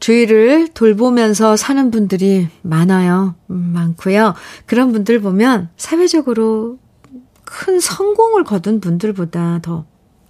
주위를 0.00 0.68
돌보면서 0.68 1.56
사는 1.56 1.90
분들이 1.90 2.48
많아요. 2.62 3.34
음, 3.50 3.70
많고요. 3.74 4.34
그런 4.66 4.92
분들 4.92 5.20
보면 5.20 5.68
사회적으로 5.76 6.78
큰 7.44 7.80
성공을 7.80 8.44
거둔 8.44 8.80
분들보다 8.80 9.60
더 9.62 9.86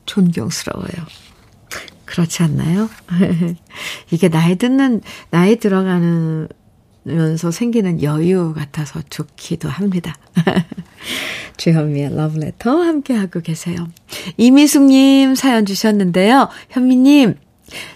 존경스러워요. 0.06 1.06
그렇지 2.04 2.42
않나요? 2.42 2.88
이게 4.10 4.28
나이 4.28 4.56
듣는, 4.56 5.02
나이 5.30 5.56
들어가는 5.56 6.48
면서 7.02 7.50
생기는 7.50 8.02
여유 8.02 8.54
같아서 8.54 9.00
좋기도 9.08 9.68
합니다. 9.68 10.14
주현미의 11.56 12.14
러브레터 12.14 12.70
함께하고 12.70 13.40
계세요. 13.40 13.88
이미숙님 14.36 15.34
사연 15.34 15.66
주셨는데요. 15.66 16.48
현미님, 16.70 17.34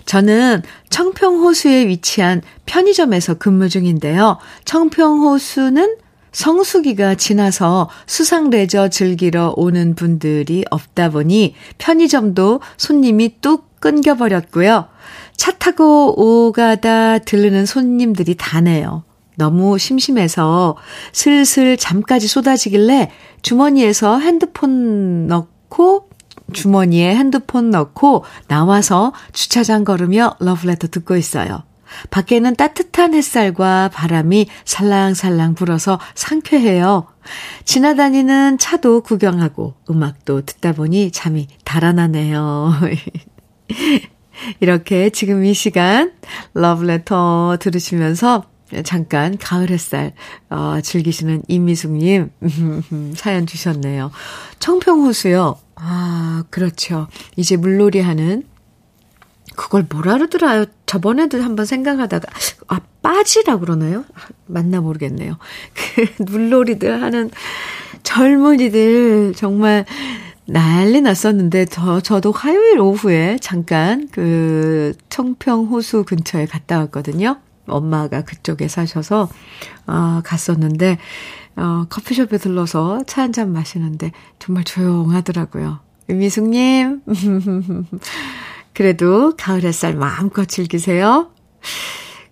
저는 0.05 0.63
청평호수에 0.91 1.87
위치한 1.89 2.43
편의점에서 2.67 3.35
근무 3.35 3.69
중인데요. 3.69 4.39
청평호수는 4.65 5.97
성수기가 6.33 7.15
지나서 7.15 7.91
수상 8.07 8.51
레저 8.51 8.89
즐기러 8.89 9.53
오는 9.57 9.95
분들이 9.95 10.65
없다 10.71 11.11
보니 11.11 11.55
편의점도 11.79 12.61
손님이 12.79 13.41
뚝 13.41 13.81
끊겨버렸고요. 13.81 14.89
차 15.37 15.53
타고 15.53 16.15
오가다 16.47 17.19
들르는 17.19 17.67
손님들이 17.67 18.37
다네요. 18.37 19.05
너무 19.37 19.79
심심해서 19.79 20.77
슬슬 21.13 21.77
잠까지 21.77 22.29
쏟아지길래 22.29 23.11
주머니에서 23.41 24.19
핸드폰 24.19 25.27
넣고 25.27 26.09
주머니에 26.53 27.15
핸드폰 27.15 27.71
넣고 27.71 28.25
나와서 28.47 29.13
주차장 29.33 29.85
걸으며 29.85 30.37
러브레터 30.39 30.89
듣고 30.89 31.17
있어요. 31.17 31.63
밖에는 32.11 32.57
따뜻한 32.57 33.15
햇살과 33.15 33.91
바람이 33.93 34.47
살랑살랑 34.65 35.55
불어서 35.55 35.99
상쾌해요. 36.15 37.07
지나다니는 37.65 38.59
차도 38.59 39.03
구경하고 39.03 39.75
음악도 39.91 40.43
듣다 40.43 40.73
보니 40.73 41.11
잠이 41.11 41.49
달아나네요. 41.65 42.73
이렇게 44.61 45.11
지금 45.11 45.45
이 45.45 45.55
시간 45.55 46.13
러브레터 46.55 47.59
들으시면서 47.61 48.45
잠깐 48.85 49.37
가을 49.37 49.71
햇살 49.71 50.13
어, 50.49 50.81
즐기시는 50.83 51.43
임미숙님 51.49 52.31
사연 53.17 53.47
주셨네요. 53.47 54.11
청평호수요. 54.59 55.59
아 55.77 56.45
그렇죠. 56.51 57.09
이제 57.37 57.57
물놀이 57.57 58.01
하는 58.01 58.45
그걸 59.57 59.87
뭐라 59.89 60.15
그러더라요. 60.15 60.65
저번에도 60.87 61.43
한번 61.43 61.67
생각하다가 61.67 62.29
아 62.69 62.81
빠지라 63.03 63.59
그러나요? 63.59 64.05
아, 64.15 64.29
맞나 64.47 64.81
모르겠네요. 64.81 65.37
그 66.17 66.23
물놀이들 66.23 67.03
하는 67.03 67.31
젊은이들 68.03 69.35
정말 69.37 69.85
난리 70.53 71.01
났었는데, 71.01 71.65
저, 71.67 72.01
저도 72.01 72.33
화요일 72.33 72.79
오후에 72.79 73.39
잠깐 73.41 74.09
그 74.13 74.93
청평 75.09 75.67
호수 75.67 76.05
근처에 76.05 76.47
갔다 76.47 76.79
왔거든요. 76.81 77.39
엄마가 77.67 78.23
그쪽에 78.23 78.69
사셔서, 78.69 79.29
어, 79.87 80.21
갔었는데, 80.25 80.99
어, 81.57 81.87
커피숍에 81.89 82.39
들러서 82.39 83.03
차 83.07 83.23
한 83.23 83.33
잔 83.33 83.53
마시는데 83.53 84.13
정말 84.39 84.65
조용하더라고요. 84.65 85.81
미숙님, 86.09 87.01
그래도 88.75 89.35
가을 89.37 89.63
햇살 89.63 89.95
마음껏 89.95 90.47
즐기세요. 90.47 91.31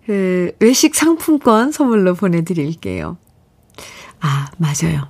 그, 0.07 0.53
외식 0.61 0.95
상품권 0.95 1.73
선물로 1.73 2.15
보내드릴게요. 2.15 3.17
아, 4.21 4.49
맞아요. 4.59 5.09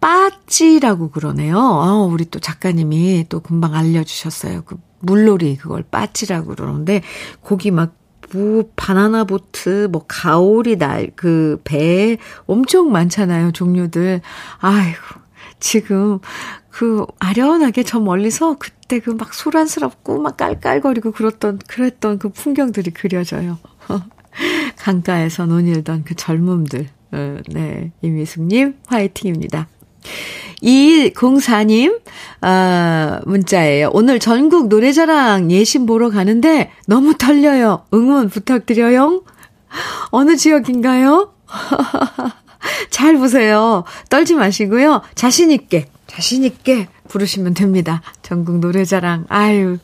빠찌라고 0.00 1.10
그러네요. 1.10 1.58
어, 1.58 2.08
우리 2.10 2.24
또 2.26 2.38
작가님이 2.38 3.26
또 3.28 3.40
금방 3.40 3.74
알려주셨어요. 3.74 4.62
그 4.62 4.76
물놀이 5.00 5.56
그걸 5.56 5.82
빠찌라고 5.82 6.54
그러는데 6.54 7.02
고기 7.40 7.70
막 7.70 7.94
뭐, 8.32 8.64
바나나 8.76 9.24
보트, 9.24 9.88
뭐, 9.90 10.04
가오리 10.06 10.76
날, 10.76 11.10
그, 11.16 11.60
배 11.64 12.18
엄청 12.46 12.92
많잖아요, 12.92 13.52
종류들. 13.52 14.20
아이고, 14.58 14.98
지금, 15.60 16.18
그, 16.68 17.06
아련하게 17.18 17.84
저 17.84 18.00
멀리서 18.00 18.56
그때 18.58 19.00
그 19.00 19.12
막 19.12 19.32
소란스럽고 19.34 20.20
막 20.20 20.36
깔깔거리고 20.36 21.12
그랬던, 21.12 21.60
그랬던 21.66 22.18
그 22.18 22.28
풍경들이 22.28 22.90
그려져요. 22.90 23.58
강가에서 24.76 25.46
논일던 25.46 26.04
그 26.04 26.14
젊음들. 26.14 26.86
어, 27.12 27.36
네. 27.48 27.92
이미숙님, 28.02 28.76
화이팅입니다. 28.86 29.68
2104님, 30.62 32.00
아, 32.40 33.20
문자예요. 33.26 33.90
오늘 33.92 34.18
전국 34.18 34.68
노래자랑 34.68 35.50
예심 35.50 35.86
보러 35.86 36.10
가는데 36.10 36.70
너무 36.86 37.16
떨려요. 37.16 37.84
응원 37.94 38.28
부탁드려요. 38.28 39.22
어느 40.10 40.36
지역인가요? 40.36 41.32
잘 42.90 43.16
보세요. 43.16 43.84
떨지 44.08 44.34
마시고요. 44.34 45.02
자신있게, 45.14 45.86
자신있게 46.06 46.88
부르시면 47.08 47.54
됩니다. 47.54 48.02
전국 48.22 48.58
노래자랑. 48.58 49.26
아유, 49.28 49.78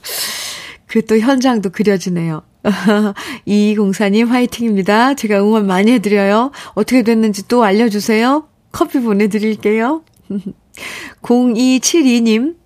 그 0.95 1.03
또 1.03 1.19
현장도 1.19 1.71
그려지네요. 1.71 2.43
2204님 3.49 4.29
화이팅입니다. 4.29 5.15
제가 5.15 5.41
응원 5.41 5.67
많이 5.67 5.91
해드려요. 5.93 6.53
어떻게 6.75 7.03
됐는지 7.03 7.49
또 7.49 7.65
알려주세요. 7.65 8.47
커피 8.75 9.01
보내드릴게요. 9.01 10.03
0272님 11.23 12.57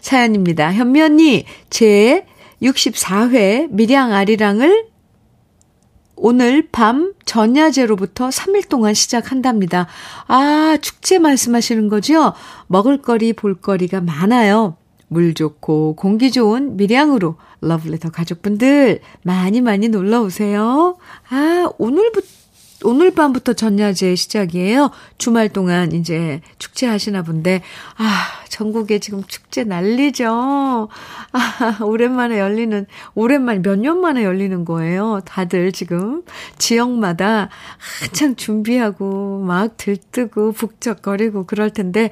사연입니다. 0.00 0.72
언니, 1.02 1.44
제 1.68 2.24
64회 2.62 3.68
밀양 3.70 4.12
아리랑을 4.12 4.86
오늘 6.14 6.68
밤 6.70 7.14
전야제로부터 7.24 8.28
3일 8.28 8.68
동안 8.68 8.94
시작한답니다. 8.94 9.88
아, 10.28 10.78
축제 10.80 11.18
말씀하시는 11.18 11.88
거죠? 11.88 12.32
먹을거리, 12.68 13.32
볼거리가 13.32 14.02
많아요. 14.02 14.76
물 15.08 15.34
좋고 15.34 15.96
공기 15.96 16.30
좋은 16.30 16.76
밀양으로 16.76 17.36
러블레터 17.62 18.10
가족분들 18.10 19.00
많이 19.24 19.60
많이 19.60 19.88
놀러 19.88 20.22
오세요. 20.22 20.96
아, 21.28 21.68
오늘부터 21.78 22.39
오늘 22.82 23.10
밤부터 23.10 23.52
전야제 23.52 24.14
시작이에요. 24.14 24.90
주말 25.18 25.50
동안 25.50 25.92
이제 25.92 26.40
축제 26.58 26.86
하시나 26.86 27.22
본데, 27.22 27.62
아, 27.96 28.26
전국에 28.48 28.98
지금 28.98 29.22
축제 29.24 29.64
난리죠. 29.64 30.88
아, 31.32 31.78
오랜만에 31.84 32.38
열리는, 32.38 32.86
오랜만에 33.14 33.60
몇년 33.60 34.00
만에 34.00 34.24
열리는 34.24 34.64
거예요. 34.64 35.20
다들 35.26 35.72
지금 35.72 36.22
지역마다 36.56 37.50
한창 38.00 38.36
준비하고 38.36 39.42
막 39.46 39.76
들뜨고 39.76 40.52
북적거리고 40.52 41.44
그럴 41.44 41.70
텐데, 41.70 42.10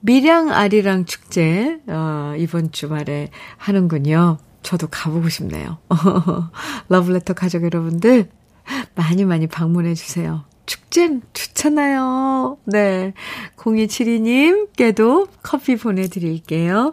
밀양 0.00 0.50
아리랑 0.50 1.06
축제, 1.06 1.78
어, 1.86 2.34
이번 2.36 2.72
주말에 2.72 3.30
하는군요. 3.56 4.38
저도 4.62 4.88
가보고 4.88 5.28
싶네요. 5.28 5.78
러블레터 6.88 7.34
가족 7.34 7.64
여러분들, 7.64 8.28
많이 8.94 9.24
많이 9.24 9.46
방문해 9.46 9.94
주세요. 9.94 10.44
축제는 10.66 11.22
좋잖아요. 11.32 12.58
네. 12.64 13.12
0272님께도 13.56 15.28
커피 15.42 15.76
보내드릴게요. 15.76 16.92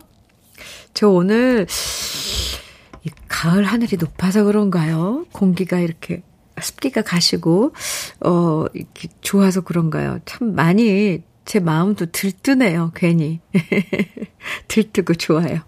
저 0.93 1.09
오늘, 1.09 1.67
이 3.03 3.09
가을 3.27 3.63
하늘이 3.63 3.97
높아서 3.97 4.43
그런가요? 4.43 5.25
공기가 5.31 5.79
이렇게 5.79 6.23
습기가 6.59 7.03
가시고, 7.03 7.73
어, 8.21 8.65
이렇게 8.73 9.07
좋아서 9.21 9.61
그런가요? 9.61 10.19
참 10.25 10.55
많이 10.55 11.23
제 11.45 11.59
마음도 11.59 12.05
들뜨네요, 12.07 12.91
괜히. 12.95 13.39
들뜨고 14.67 15.13
좋아요. 15.15 15.61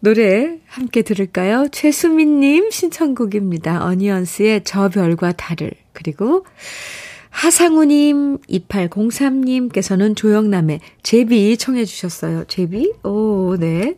노래 0.00 0.58
함께 0.66 1.02
들을까요? 1.02 1.68
최수민님 1.72 2.70
신청곡입니다. 2.70 3.84
어니언스의 3.84 4.62
저 4.64 4.88
별과 4.88 5.32
달을. 5.32 5.70
그리고 5.92 6.44
하상우님, 7.30 8.38
2803님께서는 8.38 10.16
조영남의 10.16 10.80
제비 11.02 11.56
청해 11.58 11.84
주셨어요. 11.84 12.44
제비? 12.44 12.92
오, 13.04 13.56
네. 13.58 13.96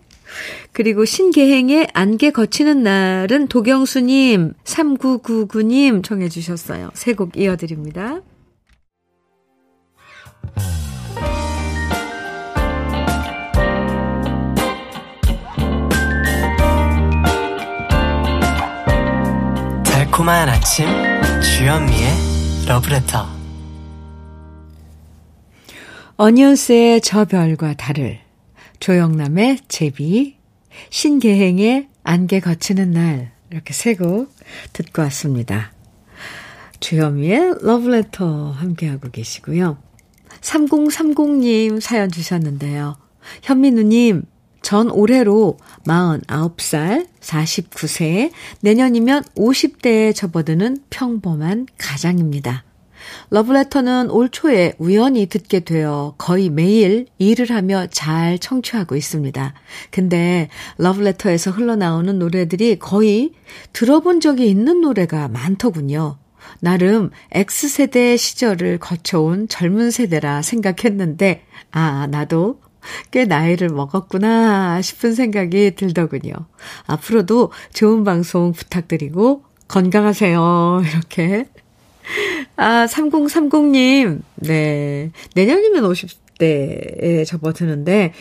그리고 0.73 1.05
신계행의 1.05 1.89
안개 1.95 2.31
거치는 2.33 2.83
날은 2.83 3.47
도경수님, 3.49 4.55
3999님 4.65 6.03
청해 6.03 6.29
주셨어요. 6.29 6.91
세 6.95 7.15
곡 7.15 7.37
이어드립니다. 7.37 8.21
달콤한 20.19 20.49
아침 20.49 20.87
주현미의 21.41 22.11
러브레터 22.67 23.25
어니언스의 26.17 27.01
저 27.03 27.25
별과 27.25 27.75
달을 27.75 28.19
조영남의 28.81 29.61
제비 29.69 30.37
신계행의 30.91 31.87
안개 32.03 32.41
거치는 32.41 32.91
날 32.91 33.31
이렇게 33.53 33.73
세 33.73 33.95
곡 33.95 34.35
듣고 34.73 35.03
왔습니다. 35.03 35.71
주현미의 36.81 37.59
러브레터 37.63 38.51
함께하고 38.51 39.13
계시고요. 39.13 39.79
3030님 40.41 41.81
사연 41.81 42.11
주셨는데요. 42.11 42.97
현민우님 43.43 44.25
전 44.63 44.91
올해로 44.91 45.57
49살, 45.85 47.07
49세, 47.21 48.31
내년이면 48.61 49.25
50대에 49.37 50.15
접어드는 50.15 50.79
평범한 50.91 51.67
가장입니다. 51.79 52.65
러브레터는 53.31 54.11
올 54.11 54.29
초에 54.29 54.75
우연히 54.79 55.27
듣게 55.27 55.61
되어 55.61 56.15
거의 56.19 56.51
매일 56.51 57.07
일을 57.19 57.51
하며 57.51 57.87
잘 57.91 58.39
청취하고 58.39 58.97
있습니다. 58.97 59.55
근데 59.91 60.49
러브레터에서 60.79 61.51
흘러나오는 61.51 62.19
노래들이 62.19 62.79
거의 62.79 63.33
들어본 63.73 64.21
적이 64.21 64.49
있는 64.49 64.81
노래가 64.81 65.29
많더군요. 65.29 66.19
나름 66.61 67.11
X세대 67.33 68.17
시절을 68.17 68.79
거쳐온 68.79 69.49
젊은 69.49 69.91
세대라 69.91 70.43
생각했는데, 70.43 71.45
아, 71.71 72.07
나도 72.11 72.61
꽤 73.11 73.25
나이를 73.25 73.69
먹었구나 73.69 74.83
싶은 74.83 75.15
생각이 75.15 75.73
들더군요. 75.77 76.33
앞으로도 76.87 77.53
좋은 77.73 78.05
방송 78.05 78.53
부탁드리고 78.53 79.43
건강하세요. 79.69 80.83
이렇게. 80.91 81.47
아, 82.57 82.87
3030님. 82.87 84.23
네. 84.37 85.11
내년이면 85.35 85.85
50대에 85.85 87.27
접어드는데, 87.27 88.15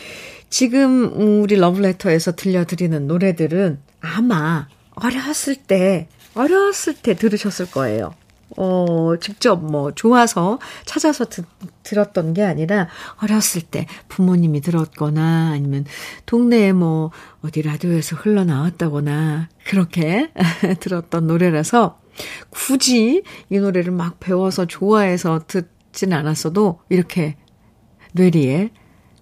지금 0.50 1.42
우리 1.42 1.56
러브레터에서 1.56 2.36
들려드리는 2.36 3.06
노래들은 3.06 3.78
아마 4.00 4.68
어렸을 4.94 5.56
때, 5.56 6.08
어렸을 6.34 6.94
때 6.94 7.14
들으셨을 7.14 7.70
거예요. 7.70 8.14
어, 8.60 9.14
직접 9.20 9.64
뭐 9.64 9.92
좋아서 9.92 10.58
찾아서 10.84 11.26
듣, 11.26 11.46
들었던 11.84 12.34
게 12.34 12.42
아니라 12.42 12.88
어렸을 13.22 13.62
때 13.62 13.86
부모님이 14.08 14.60
들었거나 14.62 15.52
아니면 15.52 15.84
동네에 16.26 16.72
뭐 16.72 17.12
어디 17.44 17.62
라디오에서 17.62 18.16
흘러나왔다거나 18.16 19.48
그렇게 19.64 20.32
들었던 20.80 21.28
노래라서 21.28 22.00
굳이 22.50 23.22
이 23.48 23.58
노래를 23.58 23.92
막 23.92 24.18
배워서 24.18 24.66
좋아해서 24.66 25.42
듣진 25.46 26.12
않았어도 26.12 26.80
이렇게 26.88 27.36
뇌리에 28.12 28.70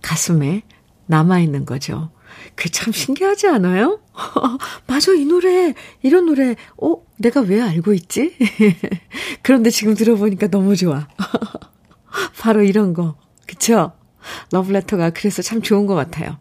가슴에 0.01 0.62
남아있는 1.09 1.66
거죠. 1.66 2.11
그게 2.57 2.71
참 2.71 2.93
신기하지 2.93 3.49
않아요? 3.49 4.01
맞아, 4.89 5.13
이 5.13 5.27
노래, 5.27 5.75
이런 6.03 6.27
노래, 6.27 6.57
어, 6.79 6.97
내가 7.19 7.43
왜 7.43 7.61
알고 7.61 7.93
있지? 7.93 8.35
그런데 9.43 9.71
지금 9.71 9.95
들어보니까 9.95 10.49
너무 10.49 10.75
좋아. 10.75 11.07
바로 12.41 12.63
이런 12.63 12.95
거. 12.95 13.17
그쵸? 13.47 13.93
러브레터가 14.51 15.11
그래서 15.11 15.43
참 15.43 15.61
좋은 15.61 15.87
것 15.87 15.95
같아요. 15.95 16.39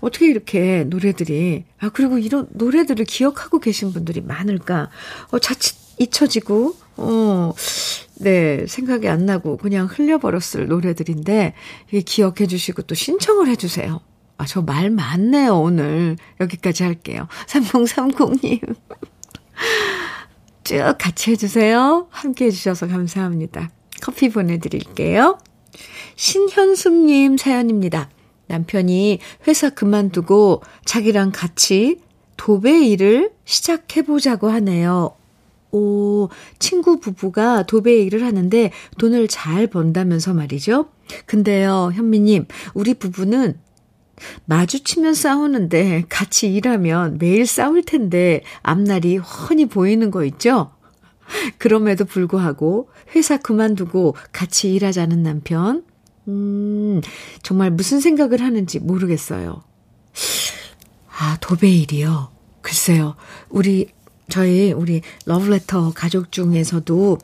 어떻게 0.00 0.26
이렇게 0.26 0.84
노래들이, 0.84 1.64
아, 1.78 1.90
그리고 1.90 2.18
이런 2.18 2.48
노래들을 2.50 3.04
기억하고 3.04 3.60
계신 3.60 3.92
분들이 3.92 4.22
많을까? 4.22 4.90
어, 5.30 5.38
자칫 5.38 5.76
잊혀지고, 5.98 6.74
어, 6.96 7.52
네, 8.16 8.66
생각이 8.66 9.08
안 9.08 9.26
나고 9.26 9.58
그냥 9.58 9.86
흘려버렸을 9.86 10.66
노래들인데, 10.66 11.54
이게 11.88 12.00
기억해 12.00 12.46
주시고 12.46 12.82
또 12.82 12.94
신청을 12.94 13.48
해 13.48 13.56
주세요. 13.56 14.00
아, 14.38 14.46
저 14.46 14.62
말 14.62 14.90
많네요, 14.90 15.58
오늘. 15.60 16.16
여기까지 16.40 16.84
할게요. 16.84 17.26
3030님. 17.48 18.76
쭉 20.64 20.94
같이 20.98 21.32
해주세요. 21.32 22.06
함께 22.10 22.46
해주셔서 22.46 22.86
감사합니다. 22.88 23.70
커피 24.02 24.28
보내드릴게요. 24.28 25.38
신현숙님 26.16 27.36
사연입니다. 27.36 28.10
남편이 28.46 29.18
회사 29.46 29.70
그만두고 29.70 30.62
자기랑 30.84 31.32
같이 31.34 31.98
도배 32.36 32.86
일을 32.86 33.32
시작해보자고 33.44 34.48
하네요. 34.50 35.14
오, 35.70 36.28
친구 36.58 36.98
부부가 36.98 37.64
도배 37.64 37.98
일을 38.02 38.24
하는데 38.24 38.70
돈을 38.98 39.28
잘 39.28 39.66
번다면서 39.66 40.32
말이죠. 40.32 40.86
근데요, 41.26 41.90
현미님, 41.94 42.46
우리 42.74 42.94
부부는 42.94 43.58
마주치면 44.46 45.14
싸우는데 45.14 46.04
같이 46.08 46.52
일하면 46.52 47.18
매일 47.18 47.46
싸울 47.46 47.82
텐데 47.82 48.42
앞날이 48.62 49.18
훤히 49.18 49.66
보이는 49.66 50.10
거 50.10 50.24
있죠? 50.24 50.70
그럼에도 51.58 52.04
불구하고 52.04 52.88
회사 53.14 53.36
그만두고 53.36 54.16
같이 54.32 54.72
일하자는 54.74 55.22
남편. 55.22 55.84
음, 56.28 57.00
정말 57.42 57.70
무슨 57.70 58.00
생각을 58.00 58.42
하는지 58.42 58.78
모르겠어요. 58.78 59.62
아, 61.18 61.36
도배일이요. 61.40 62.30
글쎄요. 62.60 63.16
우리, 63.48 63.88
저희, 64.28 64.72
우리 64.72 65.02
러브레터 65.26 65.92
가족 65.94 66.30
중에서도 66.32 67.18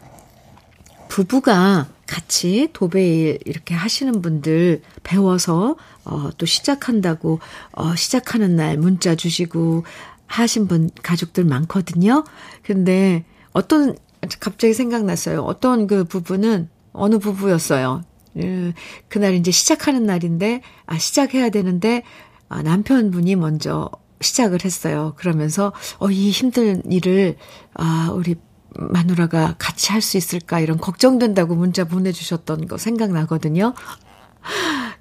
부부가 1.08 1.86
같이 2.06 2.68
도배일 2.72 3.38
이렇게 3.44 3.74
하시는 3.74 4.20
분들 4.20 4.82
배워서 5.02 5.76
어, 6.04 6.30
또 6.36 6.46
시작한다고 6.46 7.40
어, 7.72 7.94
시작하는 7.96 8.56
날 8.56 8.76
문자 8.76 9.14
주시고 9.14 9.84
하신 10.26 10.68
분 10.68 10.90
가족들 11.02 11.44
많거든요. 11.44 12.24
근데 12.62 13.24
어떤 13.52 13.96
갑자기 14.40 14.74
생각났어요. 14.74 15.42
어떤 15.42 15.86
그 15.86 16.04
부부는 16.04 16.68
어느 16.92 17.18
부부였어요. 17.18 18.02
예, 18.38 18.74
그날 19.08 19.34
이제 19.34 19.50
시작하는 19.50 20.04
날인데 20.06 20.62
아 20.86 20.98
시작해야 20.98 21.50
되는데 21.50 22.02
아, 22.48 22.62
남편분이 22.62 23.36
먼저 23.36 23.90
시작을 24.20 24.64
했어요. 24.64 25.14
그러면서 25.16 25.72
어 25.98 26.10
이 26.10 26.30
힘든 26.30 26.82
일을 26.90 27.36
아 27.74 28.10
우리 28.12 28.36
마누라가 28.76 29.54
같이 29.58 29.92
할 29.92 30.00
수 30.02 30.16
있을까 30.16 30.58
이런 30.60 30.78
걱정된다고 30.78 31.54
문자 31.54 31.84
보내주셨던 31.84 32.66
거 32.66 32.76
생각나거든요. 32.78 33.74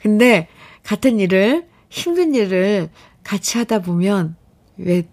근데 0.01 0.47
같은 0.83 1.19
일을 1.19 1.67
힘든 1.89 2.33
일을 2.35 2.89
같이 3.23 3.57
하다 3.57 3.79
보면 3.79 4.35
왜 4.77 5.07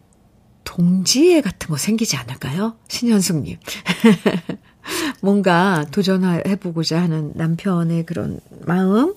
동지애 0.64 1.40
같은 1.40 1.68
거 1.68 1.76
생기지 1.76 2.16
않을까요? 2.16 2.76
신현숙님. 2.88 3.58
뭔가 5.20 5.84
도전해보고자 5.90 7.00
하는 7.02 7.32
남편의 7.34 8.06
그런 8.06 8.40
마음, 8.66 9.14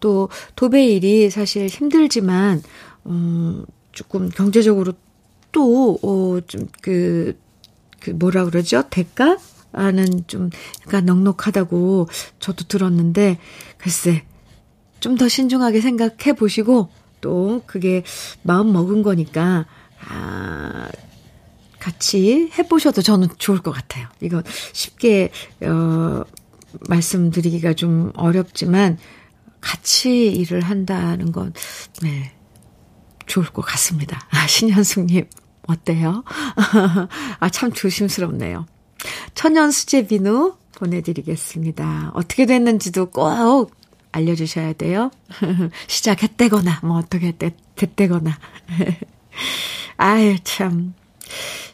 또 0.00 0.28
도배 0.56 0.86
일이 0.86 1.30
사실 1.30 1.66
힘들지만, 1.66 2.62
음, 3.06 3.64
조금 3.92 4.28
경제적으로 4.28 4.92
또, 5.52 5.98
어, 6.02 6.40
좀 6.46 6.68
그, 6.80 7.38
그 8.00 8.10
뭐라 8.10 8.44
그러죠? 8.44 8.84
대가는 8.90 10.24
좀 10.26 10.50
약간 10.86 11.06
넉넉하다고 11.06 12.08
저도 12.40 12.64
들었는데, 12.66 13.38
글쎄, 13.78 14.24
좀 15.04 15.18
더 15.18 15.28
신중하게 15.28 15.82
생각해 15.82 16.32
보시고, 16.34 16.88
또 17.20 17.62
그게 17.66 18.02
마음 18.42 18.72
먹은 18.72 19.02
거니까, 19.02 19.66
아, 20.08 20.88
같이 21.78 22.50
해보셔도 22.58 23.02
저는 23.02 23.28
좋을 23.36 23.58
것 23.58 23.70
같아요. 23.70 24.08
이거 24.22 24.42
쉽게, 24.72 25.30
어, 25.60 26.22
말씀드리기가 26.88 27.74
좀 27.74 28.12
어렵지만, 28.16 28.96
같이 29.60 30.32
일을 30.32 30.62
한다는 30.62 31.32
건, 31.32 31.52
네, 32.02 32.32
좋을 33.26 33.44
것 33.46 33.60
같습니다. 33.60 34.26
아, 34.30 34.46
신현숙님, 34.46 35.26
어때요? 35.66 36.24
아, 37.40 37.48
참 37.50 37.72
조심스럽네요. 37.72 38.64
천연 39.34 39.70
수제 39.70 40.06
비누 40.06 40.56
보내드리겠습니다. 40.76 42.12
어떻게 42.14 42.46
됐는지도 42.46 43.10
꼭 43.10 43.70
알려주셔야 44.14 44.74
돼요. 44.74 45.10
시작했대거나, 45.88 46.80
뭐 46.84 46.98
어떻게 46.98 47.36
됐, 47.36 47.54
됐대거나. 47.74 48.38
아유, 49.96 50.36
참. 50.44 50.94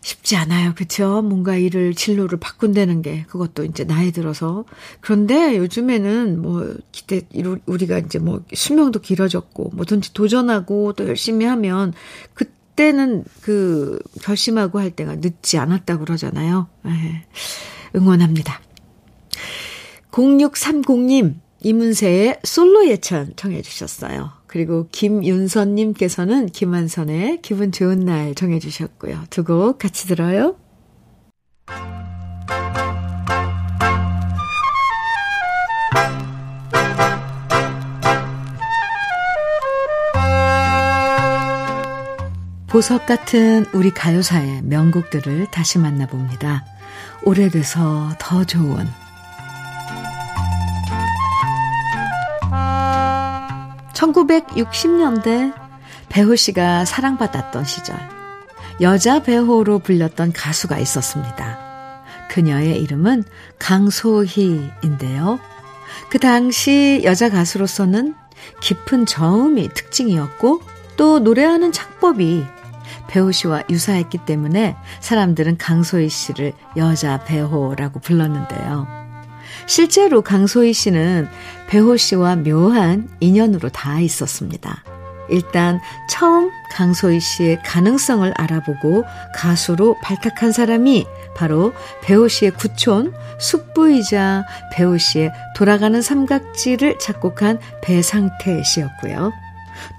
쉽지 0.00 0.36
않아요. 0.36 0.72
그쵸? 0.74 1.20
뭔가 1.20 1.56
일을, 1.56 1.94
진로를 1.94 2.40
바꾼다는 2.40 3.02
게, 3.02 3.24
그것도 3.28 3.64
이제 3.64 3.84
나이 3.84 4.12
들어서. 4.12 4.64
그런데 5.00 5.58
요즘에는 5.58 6.40
뭐, 6.40 6.74
기대, 6.92 7.22
우리가 7.66 7.98
이제 7.98 8.18
뭐, 8.18 8.42
수명도 8.54 9.00
길어졌고, 9.00 9.72
뭐든지 9.74 10.14
도전하고 10.14 10.94
또 10.94 11.06
열심히 11.06 11.44
하면, 11.44 11.92
그때는 12.32 13.24
그, 13.42 13.98
결심하고 14.22 14.78
할 14.78 14.90
때가 14.90 15.16
늦지 15.16 15.58
않았다고 15.58 16.06
그러잖아요. 16.06 16.68
네. 16.84 17.26
응원합니다. 17.94 18.60
0630님, 20.10 21.34
이문세의 21.62 22.40
솔로 22.44 22.88
예찬 22.88 23.34
청해 23.36 23.62
주셨어요. 23.62 24.30
그리고 24.46 24.88
김윤선님께서는 24.90 26.46
김한선의 26.46 27.40
기분 27.42 27.70
좋은 27.72 28.00
날 28.00 28.34
정해 28.34 28.58
주셨고요. 28.58 29.24
두 29.30 29.44
곡 29.44 29.78
같이 29.78 30.06
들어요. 30.06 30.56
보석 42.68 43.04
같은 43.06 43.66
우리 43.74 43.90
가요사의 43.90 44.62
명곡들을 44.62 45.48
다시 45.50 45.78
만나봅니다. 45.78 46.64
오래돼서 47.24 48.10
더 48.20 48.44
좋은 48.44 48.86
1960년대 54.00 55.52
배우 56.08 56.34
씨가 56.34 56.84
사랑받았던 56.84 57.64
시절 57.64 57.96
여자 58.80 59.22
배우로 59.22 59.80
불렸던 59.80 60.32
가수가 60.32 60.78
있었습니다. 60.78 62.02
그녀의 62.30 62.80
이름은 62.82 63.24
강소희인데요. 63.58 65.38
그 66.08 66.18
당시 66.18 67.02
여자 67.04 67.28
가수로서는 67.28 68.14
깊은 68.60 69.04
저음이 69.04 69.68
특징이었고 69.74 70.62
또 70.96 71.18
노래하는 71.18 71.72
창법이 71.72 72.44
배우 73.08 73.32
씨와 73.32 73.64
유사했기 73.68 74.18
때문에 74.24 74.76
사람들은 75.00 75.58
강소희 75.58 76.08
씨를 76.08 76.54
여자 76.76 77.22
배우라고 77.24 78.00
불렀는데요. 78.00 78.99
실제로 79.70 80.20
강소희 80.20 80.72
씨는 80.72 81.28
배호 81.68 81.96
씨와 81.96 82.34
묘한 82.34 83.08
인연으로 83.20 83.68
다 83.68 84.00
있었습니다. 84.00 84.82
일단 85.28 85.78
처음 86.08 86.50
강소희 86.72 87.20
씨의 87.20 87.62
가능성을 87.62 88.34
알아보고 88.36 89.04
가수로 89.32 89.96
발탁한 90.02 90.50
사람이 90.50 91.06
바로 91.36 91.72
배우 92.02 92.28
씨의 92.28 92.50
구촌 92.56 93.14
숙부이자 93.38 94.44
배우 94.72 94.98
씨의 94.98 95.30
돌아가는 95.54 96.02
삼각지를 96.02 96.98
작곡한 96.98 97.60
배상태 97.80 98.64
씨였고요. 98.64 99.30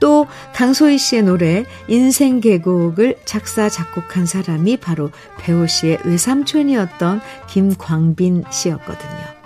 또 0.01 0.27
강소희 0.53 0.97
씨의 0.97 1.23
노래 1.23 1.63
인생 1.87 2.41
계곡을 2.41 3.19
작사 3.23 3.69
작곡한 3.69 4.25
사람이 4.25 4.75
바로 4.77 5.11
배우 5.39 5.65
씨의 5.65 5.99
외삼촌이었던 6.03 7.21
김광빈 7.47 8.43
씨였거든요. 8.51 9.40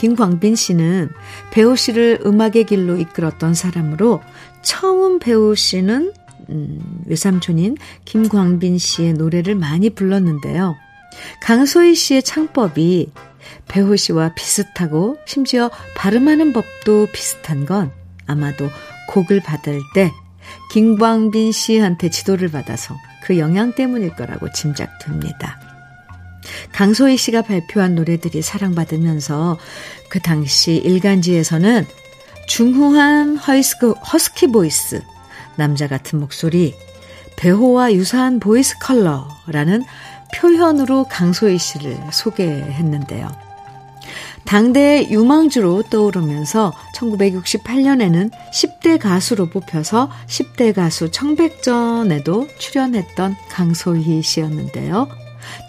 김광빈 0.00 0.56
씨는 0.56 1.10
배우 1.50 1.76
씨를 1.76 2.20
음악의 2.24 2.64
길로 2.64 2.96
이끌었던 2.96 3.52
사람으로 3.52 4.22
처음 4.62 5.18
배우 5.18 5.54
씨는 5.54 6.14
음, 6.48 7.02
외삼촌인 7.04 7.76
김광빈 8.06 8.78
씨의 8.78 9.12
노래를 9.12 9.56
많이 9.56 9.90
불렀는데요. 9.90 10.74
강소희 11.42 11.94
씨의 11.94 12.22
창법이 12.22 13.12
배호 13.68 13.94
씨와 13.94 14.32
비슷하고 14.34 15.18
심지어 15.26 15.70
발음하는 15.96 16.54
법도 16.54 17.08
비슷한 17.12 17.66
건 17.66 17.92
아마도 18.26 18.70
곡을 19.10 19.40
받을 19.42 19.80
때 19.94 20.10
김광빈 20.72 21.52
씨한테 21.52 22.08
지도를 22.08 22.50
받아서 22.50 22.96
그 23.24 23.38
영향 23.38 23.74
때문일 23.74 24.16
거라고 24.16 24.50
짐작됩니다. 24.50 25.69
강소희 26.72 27.16
씨가 27.16 27.42
발표한 27.42 27.94
노래들이 27.94 28.42
사랑받으면서 28.42 29.58
그 30.08 30.20
당시 30.20 30.76
일간지에서는 30.76 31.86
중후한 32.46 33.36
허스크, 33.36 33.92
허스키 33.92 34.48
voice, 34.48 35.02
남자 35.56 35.86
같은 35.86 36.18
목소리, 36.18 36.74
배호와 37.36 37.94
유사한 37.94 38.40
voice 38.40 38.78
color라는 38.78 39.84
표현으로 40.34 41.04
강소희 41.04 41.58
씨를 41.58 41.98
소개했는데요. 42.12 43.28
당대의 44.44 45.10
유망주로 45.10 45.84
떠오르면서 45.90 46.72
1968년에는 46.96 48.30
10대 48.52 48.98
가수로 48.98 49.48
뽑혀서 49.50 50.10
10대 50.26 50.74
가수 50.74 51.10
청백전에도 51.10 52.48
출연했던 52.58 53.36
강소희 53.48 54.22
씨였는데요. 54.22 55.08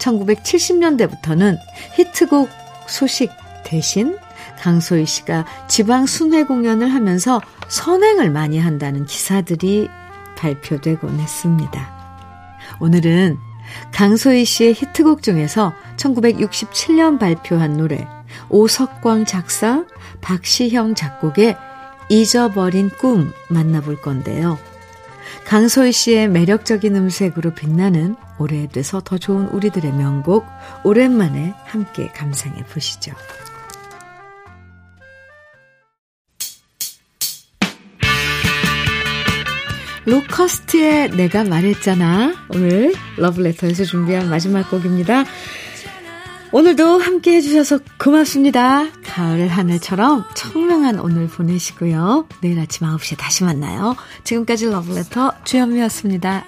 1970년대부터는 0.00 1.58
히트곡 1.96 2.48
소식 2.86 3.30
대신 3.64 4.18
강소희 4.58 5.06
씨가 5.06 5.46
지방 5.68 6.06
순회 6.06 6.44
공연을 6.44 6.88
하면서 6.88 7.40
선행을 7.68 8.30
많이 8.30 8.58
한다는 8.58 9.06
기사들이 9.06 9.88
발표되곤 10.36 11.18
했습니다. 11.18 11.90
오늘은 12.80 13.38
강소희 13.92 14.44
씨의 14.44 14.74
히트곡 14.74 15.22
중에서 15.22 15.72
1967년 15.96 17.18
발표한 17.18 17.76
노래 17.76 18.06
오석광 18.48 19.24
작사, 19.24 19.84
박시형 20.20 20.94
작곡의 20.94 21.56
잊어버린 22.08 22.90
꿈 22.90 23.32
만나볼 23.48 24.00
건데요. 24.00 24.58
강소희 25.46 25.92
씨의 25.92 26.28
매력적인 26.28 26.94
음색으로 26.94 27.54
빛나는 27.54 28.16
오래돼서 28.42 29.00
더 29.00 29.18
좋은 29.18 29.46
우리들의 29.48 29.92
명곡 29.92 30.46
오랜만에 30.84 31.54
함께 31.64 32.08
감상해 32.08 32.64
보시죠. 32.64 33.12
로커스트의 40.04 41.10
내가 41.10 41.44
말했잖아. 41.44 42.34
오늘 42.50 42.92
러브레터에서 43.18 43.84
준비한 43.84 44.28
마지막 44.28 44.68
곡입니다. 44.68 45.24
오늘도 46.50 46.98
함께 46.98 47.36
해주셔서 47.36 47.78
고맙습니다. 47.98 48.90
가을 49.04 49.48
하늘처럼 49.48 50.24
청명한 50.34 50.98
오늘 50.98 51.28
보내시고요. 51.28 52.26
내일 52.42 52.58
아침 52.60 52.86
9시에 52.88 53.16
다시 53.16 53.44
만나요. 53.44 53.96
지금까지 54.24 54.66
러브레터 54.66 55.32
주현미였습니다. 55.44 56.44